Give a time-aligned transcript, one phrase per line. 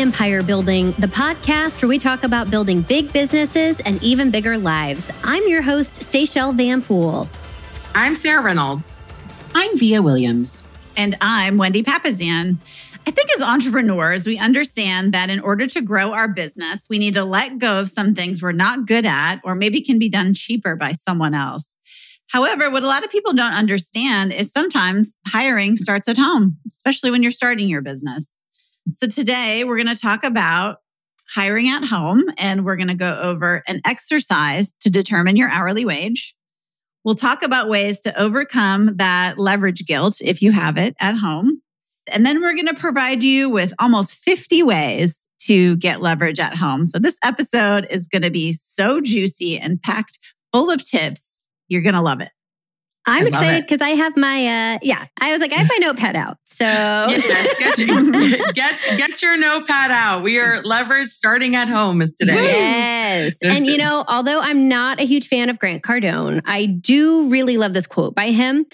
[0.00, 4.30] Welcome to Empire Building, the podcast where we talk about building big businesses and even
[4.30, 5.10] bigger lives.
[5.22, 7.28] I'm your host, Seychelle Van Pool.
[7.94, 8.98] I'm Sarah Reynolds.
[9.54, 10.64] I'm Vija Williams.
[10.96, 12.56] And I'm Wendy Papasan.
[13.06, 17.12] I think as entrepreneurs, we understand that in order to grow our business, we need
[17.12, 20.32] to let go of some things we're not good at or maybe can be done
[20.32, 21.76] cheaper by someone else.
[22.28, 27.10] However, what a lot of people don't understand is sometimes hiring starts at home, especially
[27.10, 28.39] when you're starting your business.
[28.92, 30.78] So today we're going to talk about
[31.32, 35.84] hiring at home and we're going to go over an exercise to determine your hourly
[35.84, 36.34] wage.
[37.04, 41.62] We'll talk about ways to overcome that leverage guilt if you have it at home.
[42.08, 46.56] And then we're going to provide you with almost 50 ways to get leverage at
[46.56, 46.84] home.
[46.84, 50.18] So this episode is going to be so juicy and packed
[50.52, 51.42] full of tips.
[51.68, 52.30] You're going to love it.
[53.06, 56.16] I'm excited because I have my uh yeah, I was like, I have my notepad
[56.16, 56.36] out.
[56.44, 60.22] So yes, get, your, get get your notepad out.
[60.22, 62.34] We are leverage starting at home is today.
[62.34, 63.34] Yes.
[63.42, 67.56] and you know, although I'm not a huge fan of Grant Cardone, I do really
[67.56, 68.66] love this quote by him,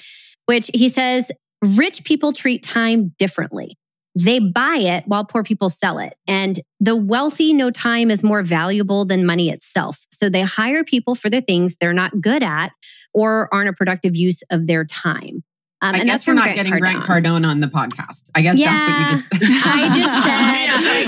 [0.46, 1.30] which he says,
[1.62, 3.78] rich people treat time differently.
[4.16, 6.14] They buy it while poor people sell it.
[6.26, 10.06] And the wealthy know time is more valuable than money itself.
[10.10, 12.72] So they hire people for the things they're not good at
[13.12, 15.44] or aren't a productive use of their time.
[15.82, 16.80] Um, I guess we're not Grant getting Cardone.
[16.80, 18.30] Grant Cardone on the podcast.
[18.34, 19.52] I guess yeah, that's what you just.
[19.66, 21.06] I just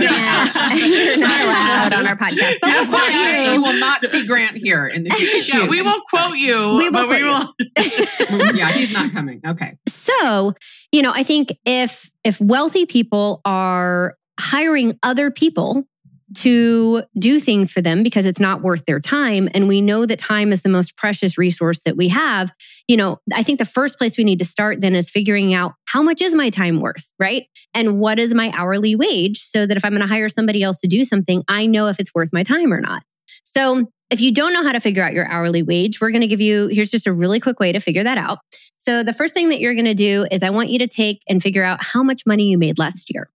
[0.77, 2.57] said you're not allowed on our podcast.
[2.61, 3.53] But we'll you.
[3.53, 3.63] you.
[3.63, 5.61] will not see Grant here in the future.
[5.61, 6.75] Yeah, we will quote you.
[6.77, 7.09] We will.
[7.09, 7.55] We will.
[8.55, 9.41] yeah, he's not coming.
[9.47, 9.79] Okay.
[9.89, 10.53] So
[10.93, 15.85] you know, I think if if wealthy people are hiring other people
[16.35, 19.49] to do things for them because it's not worth their time.
[19.55, 22.53] And we know that time is the most precious resource that we have.
[22.87, 25.73] You know, I think the first place we need to start then is figuring out
[25.87, 27.47] how much is my time worth, right?
[27.73, 30.81] And what is my hourly wage so that if I'm going to hire somebody else
[30.81, 33.03] to do something, I know if it's worth my time or not.
[33.45, 36.27] So if you don't know how to figure out your hourly wage, we're going to
[36.27, 38.39] give you here's just a really quick way to figure that out.
[38.79, 41.23] So the first thing that you're going to do is I want you to take
[41.29, 43.29] and figure out how much money you made last year.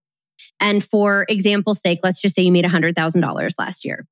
[0.59, 4.05] And for example's sake, let's just say you made $100,000 last year.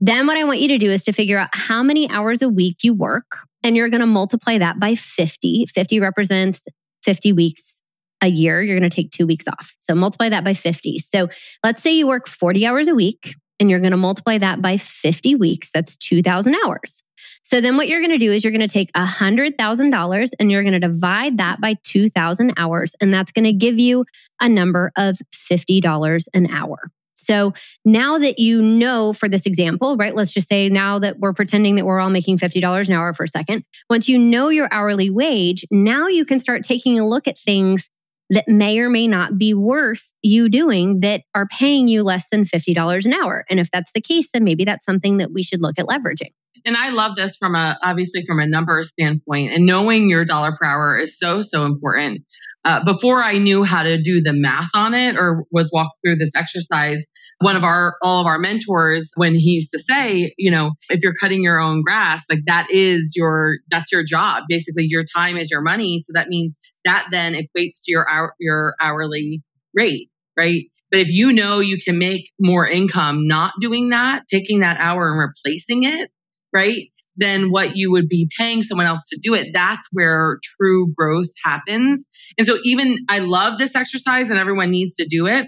[0.00, 2.48] Then what I want you to do is to figure out how many hours a
[2.48, 5.66] week you work and you're going to multiply that by 50.
[5.66, 6.60] 50 represents
[7.04, 7.80] 50 weeks
[8.20, 8.60] a year.
[8.62, 9.74] You're going to take 2 weeks off.
[9.78, 10.98] So multiply that by 50.
[10.98, 11.28] So
[11.62, 14.76] let's say you work 40 hours a week and you're going to multiply that by
[14.76, 15.70] 50 weeks.
[15.72, 17.02] That's 2000 hours.
[17.42, 20.62] So then what you're going to do is you're going to take $100,000 and you're
[20.62, 22.94] going to divide that by 2000 hours.
[23.00, 24.06] And that's going to give you
[24.40, 26.90] a number of $50 an hour.
[27.14, 27.54] So
[27.84, 30.14] now that you know for this example, right?
[30.14, 33.24] Let's just say now that we're pretending that we're all making $50 an hour for
[33.24, 33.64] a second.
[33.88, 37.88] Once you know your hourly wage, now you can start taking a look at things
[38.30, 42.44] that may or may not be worth you doing that are paying you less than
[42.44, 43.44] $50 an hour.
[43.50, 46.30] And if that's the case, then maybe that's something that we should look at leveraging
[46.64, 50.56] and I love this from a obviously from a number standpoint, and knowing your dollar
[50.58, 52.22] per hour is so so important.
[52.64, 56.16] Uh, before I knew how to do the math on it or was walked through
[56.16, 57.04] this exercise,
[57.40, 61.00] one of our all of our mentors when he used to say, you know, if
[61.02, 64.44] you're cutting your own grass, like that is your that's your job.
[64.48, 65.98] Basically, your time is your money.
[65.98, 69.42] So that means that then equates to your hour, your hourly
[69.74, 70.64] rate, right?
[70.90, 75.10] But if you know you can make more income not doing that, taking that hour
[75.10, 76.10] and replacing it,
[76.54, 76.88] right?
[77.16, 79.48] Than what you would be paying someone else to do it.
[79.52, 82.06] That's where true growth happens.
[82.38, 85.46] And so, even I love this exercise and everyone needs to do it.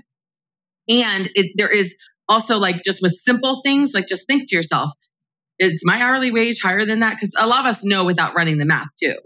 [0.89, 1.95] And it, there is
[2.29, 4.93] also like just with simple things, like just think to yourself,
[5.59, 7.17] is my hourly wage higher than that?
[7.17, 9.17] Because a lot of us know without running the math too.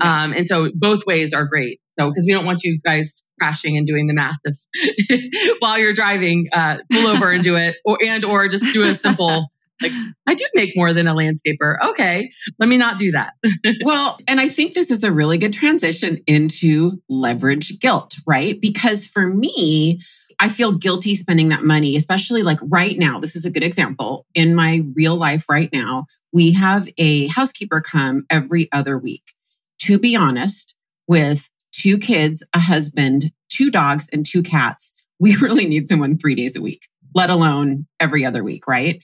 [0.00, 1.80] Um, and so both ways are great.
[1.98, 5.94] So, because we don't want you guys crashing and doing the math if, while you're
[5.94, 9.50] driving, uh, pull over and do it, or and or just do a simple
[9.82, 9.92] like
[10.26, 11.76] I do make more than a landscaper.
[11.90, 13.32] Okay, let me not do that.
[13.84, 18.60] well, and I think this is a really good transition into leverage guilt, right?
[18.60, 20.00] Because for me,
[20.38, 23.18] I feel guilty spending that money, especially like right now.
[23.18, 24.26] This is a good example.
[24.34, 29.32] In my real life right now, we have a housekeeper come every other week.
[29.80, 30.74] To be honest,
[31.08, 36.34] with two kids, a husband, two dogs, and two cats, we really need someone three
[36.34, 39.02] days a week, let alone every other week, right?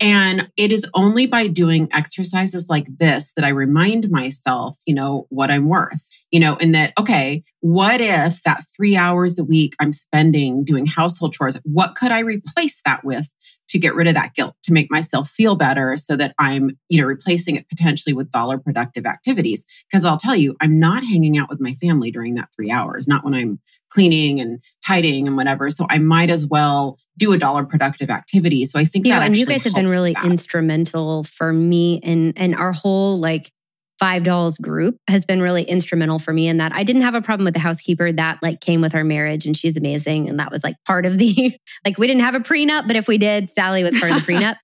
[0.00, 5.26] And it is only by doing exercises like this that I remind myself, you know,
[5.30, 9.74] what I'm worth, you know, and that, okay, what if that three hours a week
[9.80, 13.28] I'm spending doing household chores, what could I replace that with
[13.68, 17.00] to get rid of that guilt, to make myself feel better so that I'm, you
[17.00, 19.64] know, replacing it potentially with dollar productive activities?
[19.90, 23.06] Because I'll tell you, I'm not hanging out with my family during that three hours,
[23.08, 23.60] not when I'm
[23.90, 25.70] cleaning and tidying and whatever.
[25.70, 28.64] So I might as well do a dollar productive activity.
[28.64, 32.32] So I think Yeah, that and you guys have been really instrumental for me and
[32.36, 33.50] and our whole like
[33.98, 37.22] five dolls group has been really instrumental for me in that I didn't have a
[37.22, 40.50] problem with the housekeeper that like came with our marriage and she's amazing and that
[40.50, 43.48] was like part of the like we didn't have a prenup but if we did
[43.50, 44.56] Sally was part of the prenup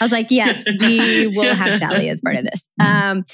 [0.00, 3.24] I was like yes we will have Sally as part of this um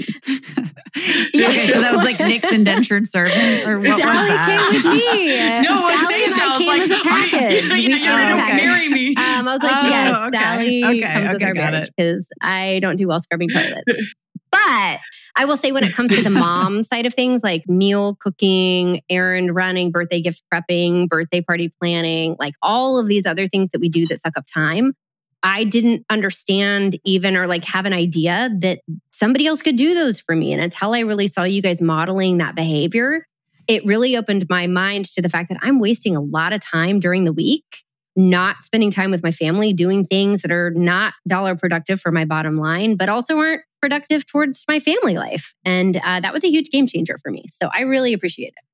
[0.97, 4.47] okay, so that was like Nick's indentured servant, or what was Sally that?
[4.47, 6.59] came with me no, it was Sally and I Seychelles.
[6.59, 7.65] came Like, as a are you- package.
[7.65, 9.15] yeah, We yeah, came you're gonna marry me.
[9.17, 10.39] Um, I was like, Oh, yes, okay.
[10.39, 14.13] Sally Okay, comes with our marriage because I don't do well scrubbing toilets.
[14.51, 14.99] but
[15.35, 19.01] I will say, when it comes to the mom side of things, like meal cooking,
[19.09, 23.81] errand running, birthday gift prepping, birthday party planning, like all of these other things that
[23.81, 24.93] we do that suck up time,
[25.43, 28.81] I didn't understand even or like have an idea that
[29.11, 30.53] somebody else could do those for me.
[30.53, 33.27] And until I really saw you guys modeling that behavior,
[33.67, 37.01] it really opened my mind to the fact that I'm wasting a lot of time
[37.01, 37.65] during the week
[38.17, 42.25] not spending time with my family doing things that are not dollar productive for my
[42.25, 45.55] bottom line, but also aren't productive towards my family life.
[45.65, 47.45] And uh, that was a huge game changer for me.
[47.49, 48.65] So I really appreciate it.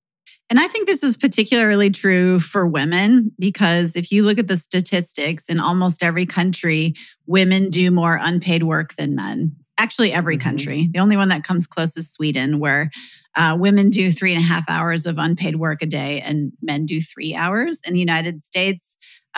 [0.50, 4.56] And I think this is particularly true for women because if you look at the
[4.56, 6.94] statistics in almost every country,
[7.26, 9.54] women do more unpaid work than men.
[9.76, 10.40] Actually, every Mhm.
[10.40, 10.88] country.
[10.90, 12.90] The only one that comes close is Sweden, where
[13.36, 16.86] uh, women do three and a half hours of unpaid work a day and men
[16.86, 17.78] do three hours.
[17.84, 18.84] In the United States,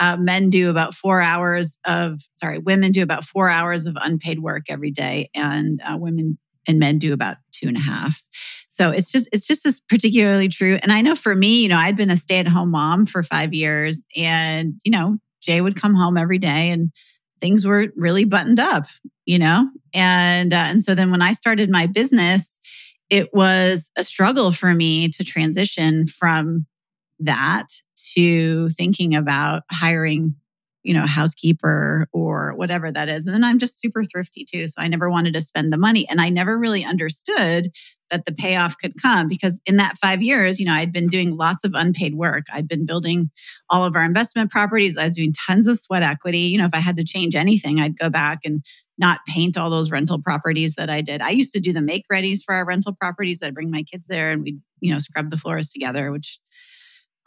[0.01, 4.39] uh, men do about four hours of, sorry, women do about four hours of unpaid
[4.39, 8.21] work every day, and uh, women and men do about two and a half.
[8.67, 10.79] So it's just it's just as particularly true.
[10.81, 13.21] And I know for me, you know, I'd been a stay at home mom for
[13.21, 16.91] five years, and you know, Jay would come home every day, and
[17.39, 18.87] things were really buttoned up,
[19.25, 22.57] you know, and uh, and so then when I started my business,
[23.11, 26.65] it was a struggle for me to transition from
[27.19, 27.67] that
[28.13, 30.35] to thinking about hiring
[30.83, 33.25] you know, a housekeeper or whatever that is.
[33.25, 34.67] And then I'm just super thrifty too.
[34.67, 36.07] So I never wanted to spend the money.
[36.09, 37.71] And I never really understood
[38.09, 41.37] that the payoff could come because in that five years, you know, I'd been doing
[41.37, 42.45] lots of unpaid work.
[42.51, 43.29] I'd been building
[43.69, 44.97] all of our investment properties.
[44.97, 46.39] I was doing tons of sweat equity.
[46.39, 48.63] You know, if I had to change anything, I'd go back and
[48.97, 51.21] not paint all those rental properties that I did.
[51.21, 53.41] I used to do the make readies for our rental properties.
[53.41, 56.39] I'd bring my kids there and we'd, you know, scrub the floors together, which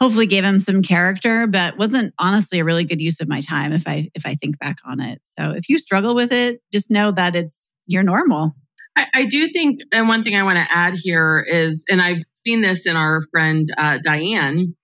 [0.00, 3.72] hopefully gave him some character but wasn't honestly a really good use of my time
[3.72, 6.90] if i if i think back on it so if you struggle with it just
[6.90, 8.54] know that it's you're normal
[8.96, 12.22] I, I do think, and one thing I want to add here is, and I've
[12.44, 14.76] seen this in our friend uh, Diane,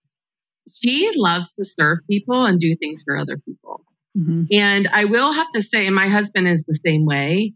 [0.72, 3.84] she loves to serve people and do things for other people.
[4.52, 7.54] And I will have to say, and my husband is the same way.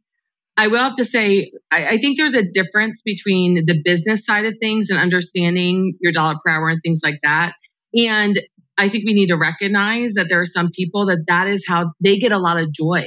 [0.56, 4.45] I will have to say, I, I think there's a difference between the business side
[4.45, 7.55] of things and understanding your dollar per hour and things like that.
[7.95, 8.41] And
[8.79, 11.93] I think we need to recognize that there are some people that that is how
[12.03, 13.05] they get a lot of joy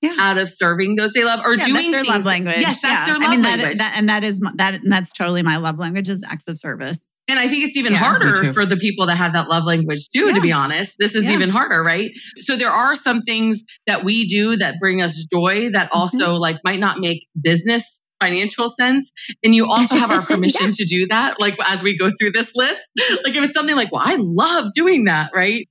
[0.00, 0.14] Yeah.
[0.18, 2.56] out of serving those they love or yeah, doing that's their love language.
[2.58, 3.12] Yes, that's Yeah.
[3.12, 3.78] their love I mean, that- language.
[3.78, 4.74] that- and that is my, that.
[4.74, 7.04] And that's totally my love language is acts of service.
[7.28, 10.08] And I think it's even Yeah, harder for the people that have that love language
[10.14, 10.96] too, to be honest.
[10.98, 11.34] This is Yeah.
[11.36, 12.10] even harder, right?
[12.38, 15.96] So there are some things that we do that bring us joy that Mm-hmm.
[15.98, 19.10] also like might not make business financial sense.
[19.42, 21.36] And you also have our permission to do that.
[21.40, 22.80] Like as we go through this list,
[23.24, 25.68] like if it's something like, well, I love doing that, right?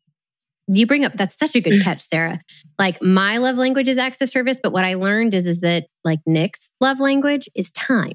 [0.67, 2.39] You bring up that's such a good catch, Sarah.
[2.79, 6.19] Like my love language is access service, but what I learned is is that like
[6.25, 8.13] Nick's love language is time.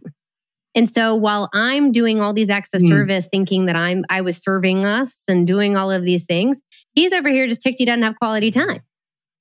[0.76, 2.87] And so while I'm doing all these acts of Hmm.
[2.88, 6.61] service, thinking that I'm I was serving us and doing all of these things,
[6.92, 8.83] he's over here just ticked he doesn't have quality time.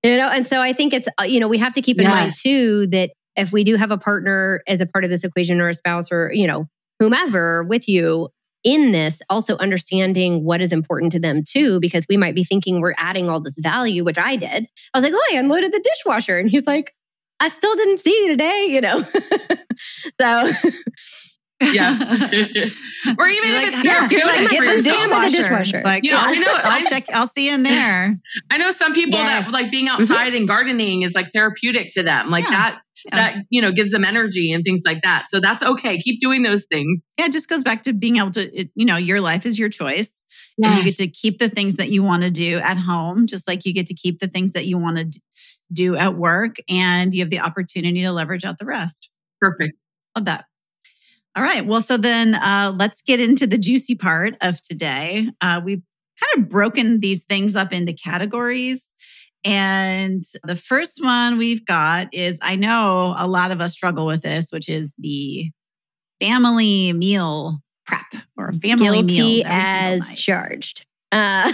[0.04, 2.06] You know, and so I think it's uh, you know we have to keep in
[2.12, 5.60] mind too that if we do have a partner as a part of this equation
[5.60, 6.68] or a spouse or you know
[7.00, 8.30] whomever with you
[8.64, 12.80] in this also understanding what is important to them too because we might be thinking
[12.82, 15.80] we're adding all this value which i did i was like oh i unloaded the
[15.84, 16.92] dishwasher and he's like
[17.40, 19.04] i still didn't see you today you know
[20.22, 20.52] so
[21.62, 21.98] Yeah.
[23.18, 24.90] or even You're if like, it's yeah, therapeutic you're like, Get get for the the
[24.90, 24.98] yourself.
[24.98, 25.82] damn of the dishwasher.
[25.86, 27.06] Like, You know, I know- I'll I- check.
[27.14, 28.18] I'll see you in there.
[28.52, 29.46] I know some people Yes.
[29.46, 30.02] that like being mm-hmm.
[30.02, 32.30] outside and gardening is like therapeutic to them.
[32.30, 32.52] Like Yeah.
[32.52, 33.16] that Yeah.
[33.16, 35.26] that you know gives them energy and things like that.
[35.30, 35.98] So that's okay.
[36.00, 37.00] Keep doing those things.
[37.18, 38.54] Yeah, it just goes back to being able to.
[38.60, 40.24] It, you know, your life is your choice.
[40.64, 43.46] And you get to keep the things that you want to do at home, just
[43.46, 45.20] like you get to keep the things that you want to
[45.74, 46.56] do at work.
[46.70, 49.10] And you have the opportunity to leverage out the rest.
[49.42, 49.74] Perfect.
[50.16, 50.46] Love that.
[51.36, 51.66] All right.
[51.66, 55.30] Well, so then uh, let's get into the juicy part of today.
[55.42, 55.82] Uh, we've
[56.20, 58.86] kind of broken these things up into categories.
[59.44, 64.22] And the first one we've got is I know a lot of us struggle with
[64.22, 65.52] this, which is the
[66.20, 68.06] family meal prep
[68.38, 70.86] or family Guilty meals as charged.
[71.12, 71.52] Uh,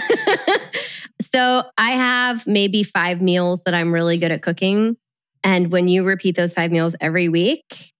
[1.22, 4.96] so I have maybe five meals that I'm really good at cooking.
[5.44, 7.91] And when you repeat those five meals every week,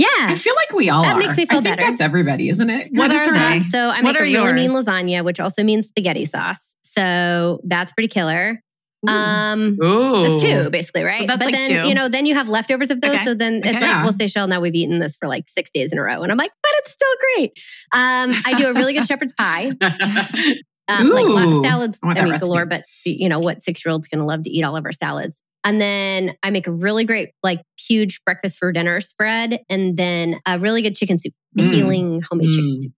[0.00, 1.18] I feel like we all That are.
[1.18, 1.88] makes me feel I think better.
[1.90, 2.88] that's everybody, isn't it?
[2.92, 3.42] What Kinda are sort of.
[3.42, 3.60] they?
[3.70, 6.58] So I What make a are really mean lasagna, which also means spaghetti sauce.
[6.82, 8.62] So that's pretty killer.
[9.08, 9.12] Ooh.
[9.12, 10.24] Um, Ooh.
[10.24, 11.26] That's two, basically, right?
[11.28, 11.88] that's but like then, two.
[11.88, 13.14] you know, then you have leftovers of those.
[13.14, 13.24] Okay.
[13.24, 13.72] So then it's Okay.
[13.74, 14.02] like, Yeah.
[14.02, 16.22] we'll say, Shell, now we've eaten this for like six days in a row.
[16.22, 17.52] And I'm like, but it's still great.
[17.92, 19.72] Um, I do a really good shepherd's pie.
[20.90, 21.98] Um, like a of salads.
[22.02, 22.46] I want I mean, recipe.
[22.48, 23.62] galore, but you know what?
[23.62, 25.36] Six year old's going to love to eat all of our salads.
[25.64, 29.60] And then I make a really great, like, huge breakfast for dinner spread.
[29.68, 31.70] And then a really good chicken soup, a Mm.
[31.72, 32.78] healing homemade chicken Mm.
[32.78, 32.92] soup.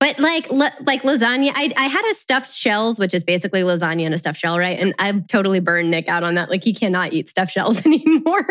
[0.00, 4.02] But like la- like lasagna, I, I had a stuffed shells, which is basically lasagna
[4.04, 4.78] in a stuffed shell, right?
[4.78, 6.50] And I've totally burned Nick out on that.
[6.50, 8.44] Like he cannot eat stuffed shells anymore.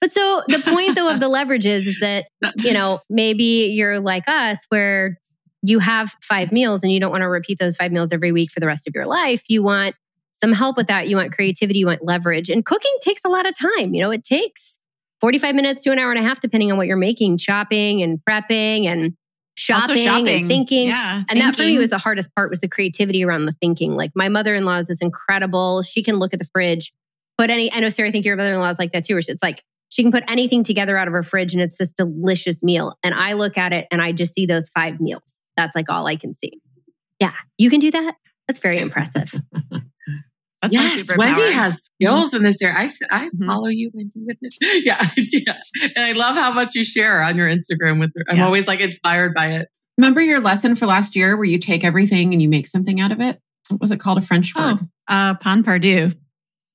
[0.00, 2.26] but so the point though of the leverage is, is that
[2.58, 5.18] you know maybe you're like us where
[5.62, 8.50] you have five meals and you don't want to repeat those five meals every week
[8.50, 9.42] for the rest of your life.
[9.48, 9.94] You want
[10.42, 11.08] some help with that.
[11.08, 11.78] You want creativity.
[11.78, 12.50] You want leverage.
[12.50, 13.94] And cooking takes a lot of time.
[13.94, 14.78] You know, it takes
[15.20, 18.18] 45 minutes to an hour and a half, depending on what you're making, chopping and
[18.28, 19.14] prepping and
[19.54, 20.88] shopping, shopping, and thinking.
[20.88, 23.94] Yeah, And that for me was the hardest part was the creativity around the thinking.
[23.94, 25.82] Like my mother-in-law is incredible.
[25.82, 26.92] She can look at the fridge,
[27.38, 29.42] put any, I know Sarah, I think your mother-in-law is like that too, where it's
[29.42, 32.98] like she can put anything together out of her fridge and it's this delicious meal.
[33.04, 35.42] And I look at it and I just see those five meals.
[35.56, 36.60] That's like all I can see.
[37.20, 37.34] Yeah.
[37.58, 38.16] You can do that.
[38.48, 39.32] That's very impressive.
[40.62, 41.18] That's yes, superpower.
[41.18, 42.76] Wendy has skills in this area.
[42.78, 43.46] I, s- I Mhm.
[43.46, 44.56] follow you, Wendy, with this.
[44.84, 45.56] Yeah, yeah.
[45.96, 48.24] And I love how much you share on your Instagram with her.
[48.28, 48.44] I'm Yeah.
[48.46, 49.68] always like inspired by it.
[49.98, 53.10] Remember your lesson for last year where you take everything and you make something out
[53.12, 53.38] of it?
[53.68, 54.18] What was it called?
[54.18, 54.78] A French word?
[54.80, 56.14] Oh, uh, pain perdu.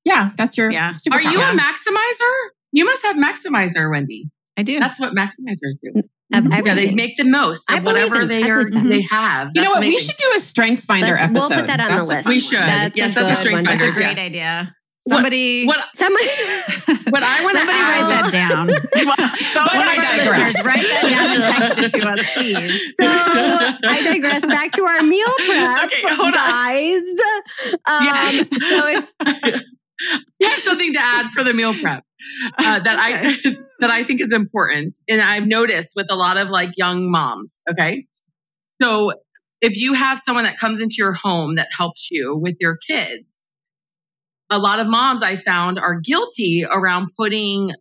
[0.06, 0.94] Yeah, that's your Yeah.
[0.96, 1.14] superpower.
[1.14, 1.54] Are you Yeah.
[1.54, 2.34] a maximizer?
[2.74, 4.30] You must have maximizer, Wendy.
[4.58, 4.80] I do.
[4.80, 6.02] That's what maximizers do.
[6.34, 6.66] Of Mhm.
[6.66, 8.90] Yeah, they make the most of believe whatever in- they are believe that.
[8.90, 9.50] they have.
[9.56, 9.88] You know That's what?
[9.88, 11.56] We should do a strength finder Let's- we'll episode.
[11.56, 12.24] put that on That's the list.
[12.26, 12.60] fun We should.
[12.60, 13.66] That's yes, a that's a good strength one.
[13.66, 13.86] finder.
[13.86, 14.26] That's a great yes.
[14.26, 14.74] idea.
[15.08, 16.26] Somebody, What Somebody,
[17.12, 18.68] what I want to somebody write that down.
[19.54, 20.66] So One I of our digress.
[20.66, 22.82] write that down and text it to us, please.
[23.00, 23.08] so
[23.88, 26.34] I digress back to our meal prep, Okay, hold on.
[26.34, 27.02] guys.
[27.86, 28.48] Um, Yes.
[28.60, 29.64] So if
[30.42, 32.04] you have something to add for the meal prep
[32.58, 36.50] uh, that I that I think is important, and I've noticed with a lot of
[36.50, 37.60] like young moms.
[37.70, 38.06] Okay,
[38.82, 39.14] so
[39.62, 43.26] if you have someone that comes into your home that helps you with your kids,
[44.50, 47.72] a lot of moms I found are guilty around putting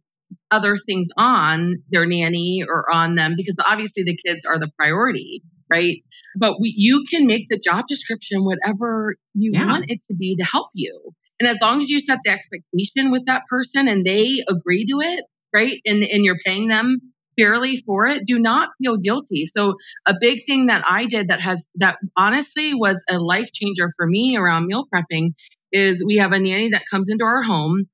[0.51, 5.43] other things on their nanny or on them because obviously the kids are the priority
[5.71, 6.03] right
[6.39, 9.67] but we, you can make the job description whatever you Yeah.
[9.67, 13.11] want it to be to help you and as long as you set the expectation
[13.11, 15.25] with that person and they agree to it
[15.55, 16.99] right and, and you're paying them
[17.39, 19.75] fairly for it do not feel guilty so
[20.07, 24.07] a big thing that i did that has that honestly was a life changer for
[24.07, 25.35] me around meal prepping
[25.73, 27.87] is we have a nanny that comes into our home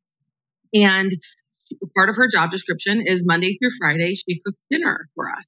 [0.75, 1.13] and
[1.97, 5.45] part of her job description is Monday through Friday, she cooks dinner for us.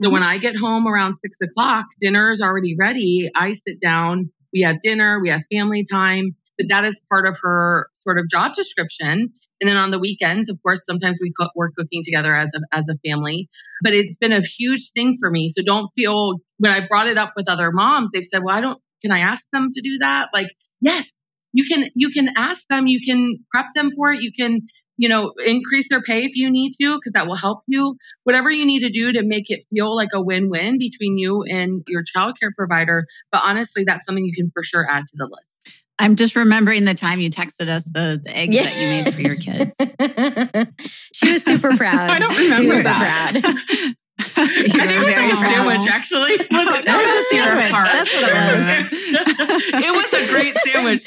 [0.00, 0.14] So mm-hmm.
[0.14, 3.30] when I get home around six o'clock, dinner is already ready.
[3.34, 7.38] I sit down, we have dinner, we have family time, but that is part of
[7.40, 9.32] her sort of job description.
[9.60, 12.76] And then on the weekends, of course, sometimes we cook, we're cooking together as a,
[12.76, 13.48] as a family,
[13.82, 15.48] but it's been a huge thing for me.
[15.48, 18.60] So don't feel when I brought it up with other moms, they've said, well, I
[18.60, 20.28] don't, can I ask them to do that?
[20.34, 20.48] Like,
[20.82, 21.10] yes,
[21.52, 24.20] you can, you can ask them, you can prep them for it.
[24.20, 24.60] You can,
[24.96, 27.96] you know, increase their pay if you need to, because that will help you.
[28.24, 31.82] Whatever you need to do to make it feel like a win-win between you and
[31.88, 33.06] your childcare provider.
[33.32, 35.59] But honestly, that's something you can for sure add to the list.
[36.00, 39.20] I'm just remembering the time you texted us the, the eggs that you made for
[39.20, 39.76] your kids.
[41.12, 42.10] she was super proud.
[42.10, 43.32] I don't remember super that.
[43.32, 43.94] proud.
[44.36, 46.36] I think it was like a sandwich, actually.
[46.50, 46.84] Was it?
[46.84, 47.70] That was a sandwich.
[47.70, 47.88] heart.
[47.90, 49.64] That's what it was.
[49.82, 51.04] it was a great sandwich.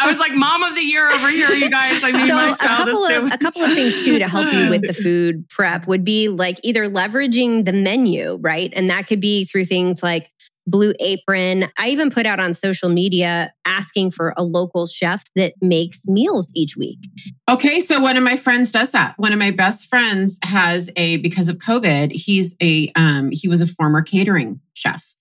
[0.00, 2.50] I was like, "Mom of the year over here, you guys." I made so my
[2.52, 5.46] a couple a of a couple of things too to help you with the food
[5.50, 8.72] prep would be like either leveraging the menu, right?
[8.74, 10.29] And that could be through things like
[10.66, 11.68] Blue Apron.
[11.78, 16.50] I even put out on social media asking for a local chef that makes meals
[16.54, 16.98] each week.
[17.48, 19.14] Okay, so one of my friends does that.
[19.18, 23.60] One of my best friends has a because of COVID, he's a um he was
[23.60, 25.14] a former catering chef.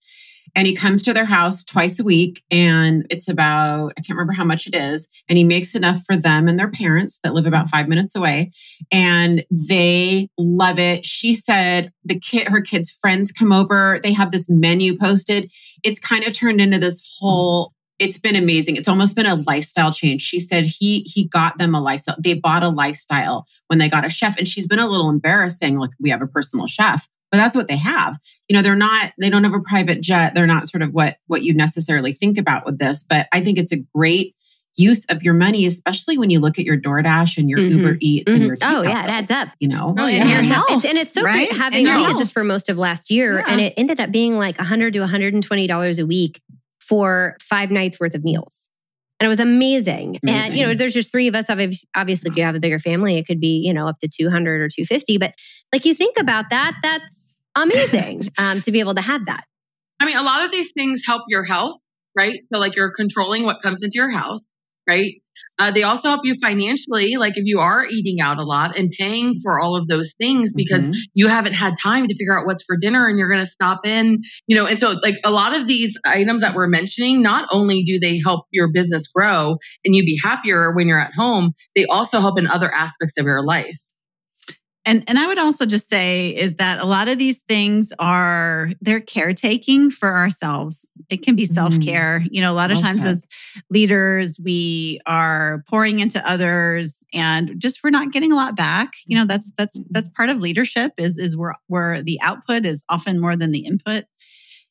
[0.56, 4.34] And he comes to their house twice a week and it's about I can't remember
[4.34, 7.46] how much it is and he makes enough for them and their parents that live
[7.46, 8.52] about 5 minutes away
[8.92, 11.06] and they love it.
[11.06, 15.52] She said the kid her kids friends come over, they have this menu posted.
[15.84, 18.78] It's kind of turned into this whole it's been amazing.
[18.78, 20.22] It's almost been a lifestyle change.
[20.22, 22.16] She said he he got them a lifestyle.
[22.18, 25.60] They bought a lifestyle when they got a chef, and she's been a little embarrassed
[25.60, 28.18] saying, "Look, we have a personal chef." But that's what they have.
[28.48, 29.14] You know, they're not.
[29.20, 30.34] They don't have a private jet.
[30.34, 33.04] They're not sort of what what you necessarily think about with this.
[33.04, 34.36] But I think it's a great
[34.76, 37.80] use of your money, especially when you look at your DoorDash and your mm-hmm.
[37.80, 38.42] Uber Eats mm-hmm.
[38.42, 39.50] and your oh yeah, it adds up.
[39.60, 41.50] You know, oh, and your health, it's, and it's so right?
[41.50, 41.88] great having.
[41.88, 43.46] I did this for most of last year, yeah.
[43.48, 46.42] and it ended up being like 100 to 120 dollars a week
[46.80, 48.70] for five nights worth of meals.
[49.20, 50.18] And it was amazing.
[50.24, 50.30] amazing.
[50.30, 51.50] And, you know, there's just three of us.
[51.50, 54.62] Obviously, if you have a bigger family, it could be, you know, up to 200
[54.62, 55.18] or 250.
[55.18, 55.34] But
[55.74, 57.19] like you think about that, that's
[57.56, 59.44] amazing um, to be able to have that.
[60.00, 61.76] I mean, a lot of these things help your health,
[62.16, 62.40] right?
[62.52, 64.46] So, like, you're controlling what comes into your house,
[64.88, 65.14] right?
[65.58, 68.92] Uh, they also help you financially, like if you are eating out a lot and
[68.98, 71.00] paying for all of those things because mm-hmm.
[71.14, 73.86] you haven't had time to figure out what's for dinner and you're going to stop
[73.86, 74.66] in, you know.
[74.66, 78.20] And so, like a lot of these items that we're mentioning, not only do they
[78.24, 82.40] help your business grow and you be happier when you're at home, they also help
[82.40, 83.80] in other aspects of your life.
[84.90, 88.72] And and I would also just say is that a lot of these things are
[88.82, 90.88] they're caretaking for ourselves.
[91.10, 91.52] It can be mm.
[91.52, 92.26] self-care.
[92.32, 93.08] You know, a lot of times said.
[93.08, 93.28] as
[93.70, 98.94] leaders, we are pouring into others and just we're not getting a lot back.
[99.06, 100.16] You know, that's that's that's mm-hmm.
[100.16, 104.06] part of leadership is is where where the output is often more than the input.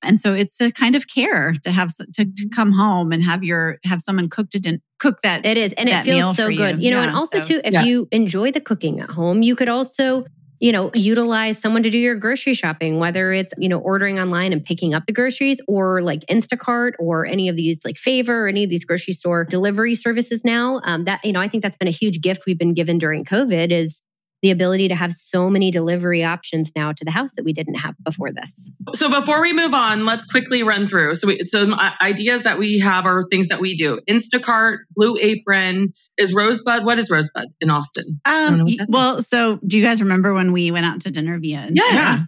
[0.02, 2.48] And so it's a kind of care to have to, to mm-hmm.
[2.48, 5.44] come home and have your have someone cooked it and cook that.
[5.44, 6.78] It is, and it feels so good.
[6.78, 7.84] You, you know, yeah, and also so, too, if yeah.
[7.84, 10.24] you enjoy the cooking at home, you could also
[10.60, 14.52] you know utilize someone to do your grocery shopping whether it's you know ordering online
[14.52, 18.48] and picking up the groceries or like instacart or any of these like favor or
[18.48, 21.76] any of these grocery store delivery services now um, that you know i think that's
[21.76, 24.00] been a huge gift we've been given during covid is
[24.42, 27.74] the ability to have so many delivery options now to the house that we didn't
[27.74, 28.70] have before this.
[28.94, 31.16] So before we move on, let's quickly run through.
[31.16, 34.00] So we, so ideas that we have are things that we do.
[34.08, 36.84] Instacart, Blue Apron, is Rosebud.
[36.84, 38.20] What is Rosebud in Austin?
[38.24, 39.28] Um, well, is.
[39.28, 41.70] so do you guys remember when we went out to dinner Vija?
[41.72, 41.92] Yes.
[41.92, 42.18] Yeah.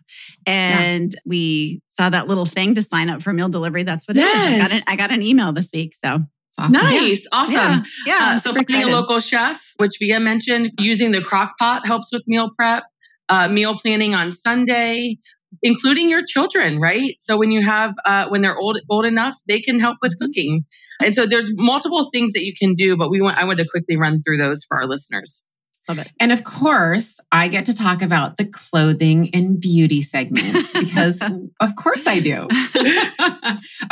[0.47, 1.21] And yeah.
[1.25, 3.85] we saw that little thing to sign up for meal delivery.
[3.85, 4.25] That's what yes.
[4.27, 4.55] it is.
[4.55, 5.95] I got, an, I got an email this week.
[6.03, 6.25] So
[6.59, 6.73] Awesome.
[6.73, 7.23] Nice.
[7.23, 7.29] Yeah.
[7.33, 7.55] Awesome.
[7.55, 7.83] Yeah.
[8.07, 8.89] yeah uh, so finding excited.
[8.89, 12.85] a local chef, which Vija mentioned, using the crock pot helps with meal prep,
[13.29, 15.17] uh, meal planning on Sunday,
[15.63, 17.17] including your children, right?
[17.21, 20.27] So when you have, uh, when they're old, old enough, they can help with mm-hmm.
[20.27, 20.65] cooking.
[21.01, 23.67] And so there's multiple things that you can do, but we want, I want to
[23.69, 25.43] quickly run through those for our listeners.
[25.91, 26.13] Love it.
[26.21, 31.21] And of course, I get to talk about the clothing and beauty segment because
[31.59, 32.45] of course I do.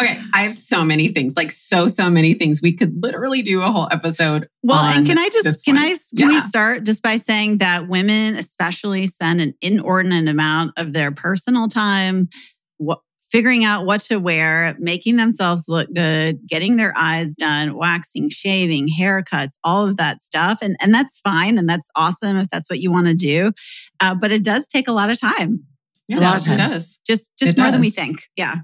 [0.00, 2.62] okay, I have so many things, like so so many things.
[2.62, 4.48] We could literally do a whole episode.
[4.62, 6.28] Well, and can I just can I can yeah.
[6.28, 11.66] we start just by saying that women especially spend an inordinate amount of their personal
[11.66, 12.28] time
[12.76, 18.30] what figuring out what to wear, making themselves look good, getting their eyes done, waxing,
[18.30, 20.58] shaving, haircuts, all of that stuff.
[20.62, 21.58] And, and that's fine.
[21.58, 23.52] And that's awesome if that's what you want to do.
[24.00, 25.62] Uh, but it does take a lot of time.
[26.08, 26.54] Yeah, so a lot of time.
[26.54, 26.98] It does.
[27.06, 27.72] Just, just it more does.
[27.72, 28.22] than we think.
[28.36, 28.56] Yeah.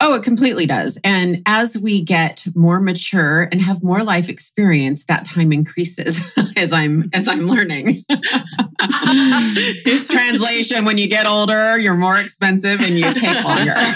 [0.00, 0.98] Oh, it completely does.
[1.02, 6.20] And as we get more mature and have more life experience, that time increases
[6.56, 8.04] as I'm as I'm learning.
[10.08, 13.74] Translation, when you get older, you're more expensive and you take longer.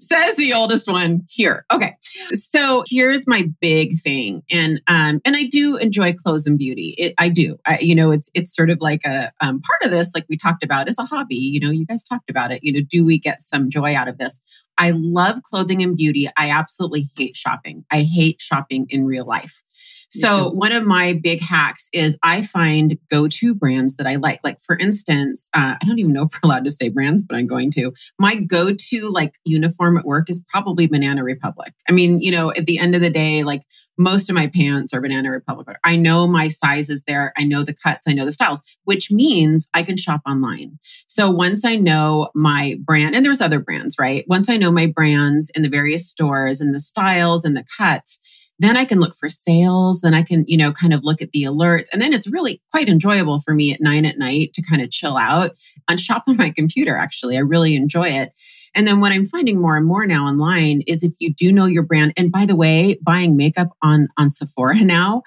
[0.00, 1.66] Says the oldest one here.
[1.70, 1.94] Okay.
[2.32, 4.42] So here's my big thing.
[4.50, 6.94] And um and I do enjoy clothes and beauty.
[6.98, 7.58] It, I do.
[7.66, 10.36] I, you know, it's it's sort of like a um, part of this, like we
[10.38, 11.36] talked about, is a hobby.
[11.36, 12.64] You know, you guys talked about it.
[12.64, 14.40] You know, do we get some joy out out of this.
[14.78, 16.28] I love clothing and beauty.
[16.36, 17.84] I absolutely hate shopping.
[17.90, 19.62] I hate shopping in real life.
[20.08, 24.40] So one of my big hacks is I find go-to brands that I like.
[24.44, 27.36] Like for instance, uh, I don't even know if we're allowed to say brands, but
[27.36, 27.92] I'm going to.
[28.18, 31.74] My go-to like uniform at work is probably Banana Republic.
[31.88, 33.62] I mean, you know, at the end of the day, like
[33.98, 35.78] most of my pants are Banana Republic.
[35.82, 37.32] I know my sizes there.
[37.36, 38.06] I know the cuts.
[38.06, 40.78] I know the styles, which means I can shop online.
[41.06, 44.24] So once I know my brand, and there's other brands, right?
[44.28, 48.20] Once I know my brands in the various stores and the styles and the cuts,
[48.58, 50.00] then I can look for sales.
[50.00, 51.86] Then I can, you know, kind of look at the alerts.
[51.92, 54.90] And then it's really quite enjoyable for me at nine at night to kind of
[54.90, 55.52] chill out
[55.88, 56.96] and shop on my computer.
[56.96, 58.32] Actually, I really enjoy it.
[58.74, 61.64] And then what I'm finding more and more now online is if you do know
[61.64, 65.22] your brand, and by the way, buying makeup on, on Sephora now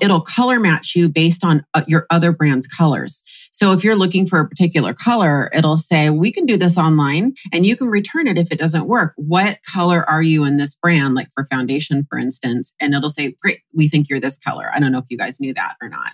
[0.00, 3.22] it'll color match you based on uh, your other brand's colors.
[3.52, 7.34] So if you're looking for a particular color, it'll say, we can do this online
[7.52, 9.12] and you can return it if it doesn't work.
[9.16, 11.14] What color are you in this brand?
[11.14, 12.72] Like for foundation, for instance.
[12.80, 14.70] And it'll say, great, we think you're this color.
[14.74, 16.12] I don't know if you guys knew that or not.